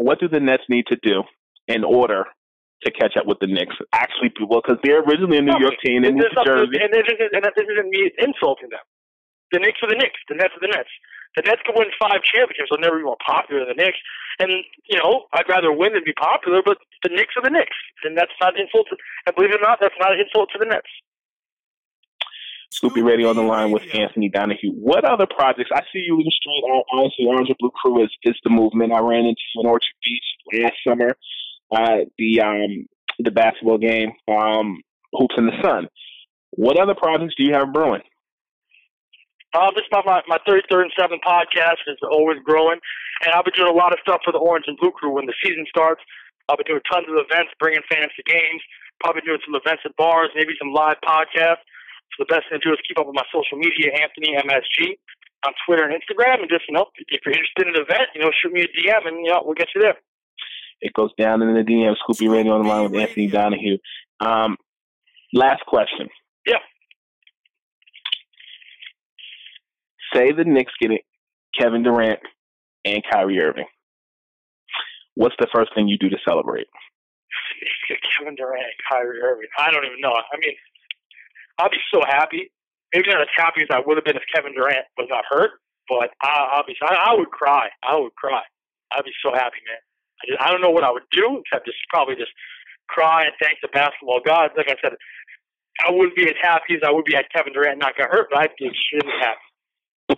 What 0.00 0.18
do 0.18 0.28
the 0.28 0.40
Nets 0.40 0.64
need 0.72 0.88
to 0.88 0.96
do 1.04 1.22
in 1.68 1.84
order 1.84 2.24
to 2.84 2.88
catch 2.90 3.20
up 3.20 3.28
with 3.28 3.36
the 3.44 3.46
Knicks? 3.46 3.76
Actually, 3.92 4.32
well, 4.48 4.64
because 4.64 4.80
they're 4.80 5.04
originally 5.04 5.36
a 5.36 5.44
New 5.44 5.60
York 5.60 5.76
team, 5.84 6.02
they 6.02 6.08
and, 6.08 6.16
moved 6.16 6.32
this, 6.32 6.40
to 6.40 6.48
Jersey. 6.48 6.80
and, 6.80 6.88
this 6.88 7.04
isn't, 7.04 7.30
and 7.36 7.44
this 7.44 7.68
isn't 7.68 7.88
me 7.92 8.08
insulting 8.16 8.72
them. 8.72 8.84
The 9.52 9.60
Knicks 9.60 9.76
are 9.84 9.92
the 9.92 10.00
Knicks. 10.00 10.16
The 10.32 10.40
Nets 10.40 10.56
are 10.56 10.64
the 10.64 10.72
Nets. 10.72 10.88
The 11.36 11.44
Nets 11.46 11.62
can 11.62 11.76
win 11.76 11.92
five 12.00 12.24
championships. 12.26 12.72
They'll 12.72 12.82
never 12.82 12.98
be 12.98 13.06
more 13.06 13.20
popular 13.22 13.62
than 13.62 13.76
the 13.76 13.82
Knicks. 13.84 14.00
And, 14.40 14.50
you 14.88 14.98
know, 14.98 15.28
I'd 15.36 15.46
rather 15.46 15.70
win 15.70 15.92
than 15.92 16.02
be 16.02 16.16
popular, 16.16 16.64
but 16.64 16.80
the 17.04 17.12
Knicks 17.12 17.36
are 17.36 17.44
the 17.44 17.52
Knicks. 17.52 17.76
And 18.02 18.16
that's 18.16 18.34
not 18.40 18.56
an 18.56 18.66
insult. 18.66 18.88
To, 18.90 18.96
and 19.26 19.36
believe 19.36 19.52
it 19.52 19.60
or 19.60 19.66
not, 19.68 19.78
that's 19.78 19.94
not 20.00 20.16
an 20.16 20.22
insult 20.22 20.50
to 20.56 20.58
the 20.58 20.66
Nets. 20.66 20.90
Scoop 22.72 22.94
B 22.94 23.02
Radio 23.02 23.28
on 23.30 23.36
the 23.36 23.42
line 23.42 23.72
with 23.72 23.82
Anthony 23.92 24.28
Donahue. 24.28 24.72
What 24.72 25.04
other 25.04 25.26
projects? 25.26 25.70
I 25.74 25.82
see 25.92 26.04
you 26.06 26.14
in 26.18 26.24
the 26.24 26.30
street. 26.30 26.84
Honestly, 26.92 27.26
Orange 27.26 27.48
and 27.48 27.58
Blue 27.58 27.72
Crew 27.82 28.04
is, 28.04 28.10
is 28.22 28.36
the 28.44 28.50
movement. 28.50 28.92
I 28.92 29.00
ran 29.00 29.26
into 29.26 29.40
you 29.54 29.62
in 29.62 29.66
Orchard 29.66 29.92
Beach 30.04 30.62
last 30.62 30.74
summer. 30.86 31.16
Uh, 31.72 32.04
the 32.18 32.40
um, 32.40 32.86
the 33.18 33.30
basketball 33.30 33.78
game, 33.78 34.12
um, 34.28 34.80
Hoops 35.12 35.34
in 35.36 35.46
the 35.46 35.58
Sun. 35.62 35.88
What 36.50 36.78
other 36.78 36.94
projects 36.94 37.34
do 37.36 37.44
you 37.44 37.54
have 37.54 37.72
brewing? 37.72 38.02
Uh, 39.52 39.70
this 39.74 39.82
is 39.82 39.90
my, 39.90 40.02
my, 40.06 40.22
my 40.28 40.38
33rd 40.46 40.86
and 40.86 40.94
7th 40.98 41.22
podcast 41.26 41.82
is 41.86 41.98
always 42.10 42.38
growing. 42.44 42.78
And 43.24 43.34
I'll 43.34 43.42
be 43.42 43.50
doing 43.50 43.68
a 43.68 43.76
lot 43.76 43.92
of 43.92 43.98
stuff 44.00 44.22
for 44.24 44.32
the 44.32 44.38
Orange 44.38 44.64
and 44.68 44.78
Blue 44.78 44.92
Crew 44.92 45.10
when 45.10 45.26
the 45.26 45.34
season 45.42 45.66
starts. 45.68 46.00
I'll 46.48 46.56
be 46.56 46.64
doing 46.64 46.80
tons 46.90 47.06
of 47.08 47.14
events, 47.18 47.52
bringing 47.58 47.82
fans 47.90 48.10
to 48.16 48.22
games, 48.22 48.62
probably 49.02 49.22
doing 49.22 49.38
some 49.44 49.54
events 49.54 49.82
at 49.84 49.94
bars, 49.96 50.30
maybe 50.34 50.54
some 50.58 50.72
live 50.72 50.96
podcasts. 51.04 51.66
The 52.20 52.28
best 52.28 52.52
thing 52.52 52.60
to 52.60 52.68
do 52.68 52.76
is 52.76 52.84
keep 52.84 53.00
up 53.00 53.08
with 53.08 53.16
my 53.16 53.24
social 53.32 53.56
media, 53.56 53.96
Anthony 53.96 54.36
MSG, 54.36 55.00
on 55.48 55.56
Twitter 55.64 55.88
and 55.88 55.96
Instagram. 55.96 56.44
And 56.44 56.50
just, 56.52 56.68
you 56.68 56.76
know, 56.76 56.92
if 57.08 57.24
you're 57.24 57.32
interested 57.32 57.64
in 57.64 57.72
an 57.72 57.80
event, 57.80 58.12
you 58.14 58.20
know, 58.20 58.28
shoot 58.28 58.52
me 58.52 58.60
a 58.60 58.68
DM 58.68 59.08
and, 59.08 59.24
you 59.24 59.32
know, 59.32 59.40
we'll 59.42 59.56
get 59.56 59.72
you 59.74 59.80
there. 59.80 59.96
It 60.82 60.92
goes 60.92 61.10
down 61.18 61.40
in 61.40 61.54
the 61.54 61.64
DM. 61.64 61.96
Scoop 61.96 62.18
B 62.18 62.28
Radio 62.28 62.52
on 62.52 62.62
the 62.62 62.68
line 62.68 62.84
with 62.84 63.00
Anthony 63.00 63.26
Donahue. 63.28 63.78
Um, 64.20 64.56
last 65.32 65.64
question. 65.66 66.08
Yeah. 66.46 66.60
Say 70.12 70.32
the 70.32 70.44
Knicks 70.44 70.72
get 70.78 70.90
it, 70.90 71.02
Kevin 71.58 71.82
Durant 71.82 72.20
and 72.84 73.02
Kyrie 73.10 73.40
Irving. 73.40 73.66
What's 75.14 75.36
the 75.38 75.48
first 75.54 75.74
thing 75.74 75.88
you 75.88 75.96
do 75.96 76.10
to 76.10 76.16
celebrate? 76.28 76.66
Kevin 78.18 78.34
Durant, 78.34 78.72
Kyrie 78.90 79.20
Irving. 79.20 79.48
I 79.58 79.70
don't 79.70 79.84
even 79.84 80.00
know. 80.00 80.12
I 80.12 80.36
mean, 80.38 80.54
I'll 81.60 81.70
be 81.70 81.82
so 81.92 82.00
happy. 82.08 82.50
Maybe 82.94 83.12
not 83.12 83.20
as 83.20 83.28
happy 83.36 83.60
as 83.62 83.68
I 83.70 83.84
would 83.84 84.00
have 84.00 84.04
been 84.04 84.16
if 84.16 84.24
Kevin 84.34 84.56
Durant 84.56 84.88
was 84.96 85.06
not 85.12 85.24
hurt, 85.28 85.60
but 85.88 86.10
I, 86.24 86.56
I'll 86.56 86.66
be. 86.66 86.74
I, 86.82 87.12
I 87.12 87.14
would 87.14 87.30
cry. 87.30 87.68
I 87.84 88.00
would 88.00 88.14
cry. 88.16 88.42
I'd 88.90 89.04
be 89.04 89.12
so 89.22 89.30
happy, 89.30 89.60
man. 89.68 89.78
I, 90.18 90.22
just, 90.26 90.40
I 90.40 90.50
don't 90.50 90.60
know 90.60 90.72
what 90.72 90.82
I 90.82 90.90
would 90.90 91.06
do 91.12 91.38
except 91.44 91.66
just 91.66 91.78
probably 91.92 92.16
just 92.16 92.32
cry 92.88 93.28
and 93.28 93.32
thank 93.38 93.60
the 93.62 93.68
basketball 93.68 94.20
gods. 94.24 94.54
Like 94.56 94.72
I 94.72 94.80
said, 94.82 94.96
I 95.86 95.92
wouldn't 95.92 96.16
be 96.16 96.24
as 96.24 96.40
happy 96.42 96.74
as 96.74 96.82
I 96.82 96.90
would 96.90 97.04
be 97.04 97.14
had 97.14 97.30
Kevin 97.30 97.52
Durant 97.52 97.78
not 97.78 97.96
got 97.96 98.10
hurt, 98.10 98.28
but 98.32 98.40
I'd 98.40 98.56
be 98.58 98.66
extremely 98.66 99.16
happy. 99.20 99.46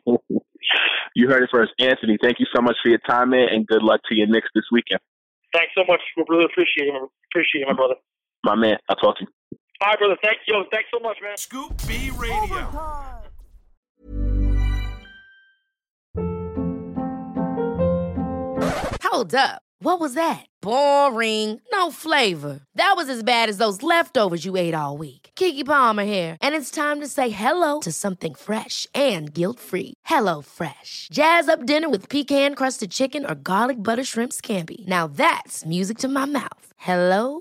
you 1.15 1.29
heard 1.29 1.43
it 1.43 1.51
first. 1.53 1.73
Anthony, 1.79 2.17
thank 2.23 2.41
you 2.41 2.47
so 2.55 2.63
much 2.63 2.77
for 2.83 2.89
your 2.89 3.03
time, 3.05 3.31
man, 3.31 3.49
and 3.51 3.67
good 3.67 3.83
luck 3.83 4.01
to 4.09 4.15
your 4.15 4.27
Knicks 4.27 4.49
this 4.55 4.65
weekend. 4.73 5.01
Thanks 5.53 5.73
so 5.77 5.85
much. 5.87 6.01
We 6.17 6.25
really 6.29 6.47
appreciate 6.47 6.89
it. 6.89 6.95
Appreciate 7.31 7.63
it, 7.63 7.69
my 7.69 7.75
brother. 7.75 7.95
My 8.45 8.55
man, 8.57 8.79
I'll 8.89 8.97
talk 8.97 9.19
to 9.19 9.27
you. 9.29 9.59
All 9.83 9.89
right, 9.89 9.99
brother. 9.99 10.17
Thank 10.23 10.39
you. 10.47 10.65
Thanks 10.71 10.89
so 10.95 11.01
much, 11.01 11.17
man. 11.21 11.37
Scoop 11.37 11.73
B 11.89 12.13
Radio. 12.17 12.69
Hold 19.03 19.35
up. 19.35 19.63
What 19.81 19.99
was 19.99 20.15
that? 20.15 20.47
Boring. 20.61 21.61
No 21.73 21.91
flavor. 21.91 22.61
That 22.77 22.95
was 22.97 23.09
as 23.09 23.25
bad 23.25 23.49
as 23.49 23.59
those 23.59 23.83
leftovers 23.83 24.45
you 24.45 24.57
ate 24.57 24.75
all 24.75 24.97
week. 24.97 25.31
Keke 25.35 25.67
Palmer 25.67 26.05
here, 26.05 26.37
and 26.41 26.55
it's 26.55 26.71
time 26.71 27.01
to 27.01 27.09
say 27.09 27.31
hello 27.31 27.81
to 27.81 27.91
something 27.91 28.35
fresh 28.35 28.87
and 28.95 29.35
guilt-free. 29.35 29.95
Hello 30.05 30.43
Fresh. 30.43 31.09
Jazz 31.13 31.49
up 31.49 31.67
dinner 31.67 31.91
with 31.91 32.09
pecan-crusted 32.09 32.91
chicken 32.91 33.27
or 33.29 33.35
garlic 33.35 33.83
butter 33.83 34.05
shrimp 34.05 34.33
scampi. 34.33 34.87
Now 34.87 35.09
that's 35.09 35.67
music 35.67 35.99
to 35.99 36.09
my 36.09 36.27
mouth. 36.27 36.73
Hello 36.77 37.41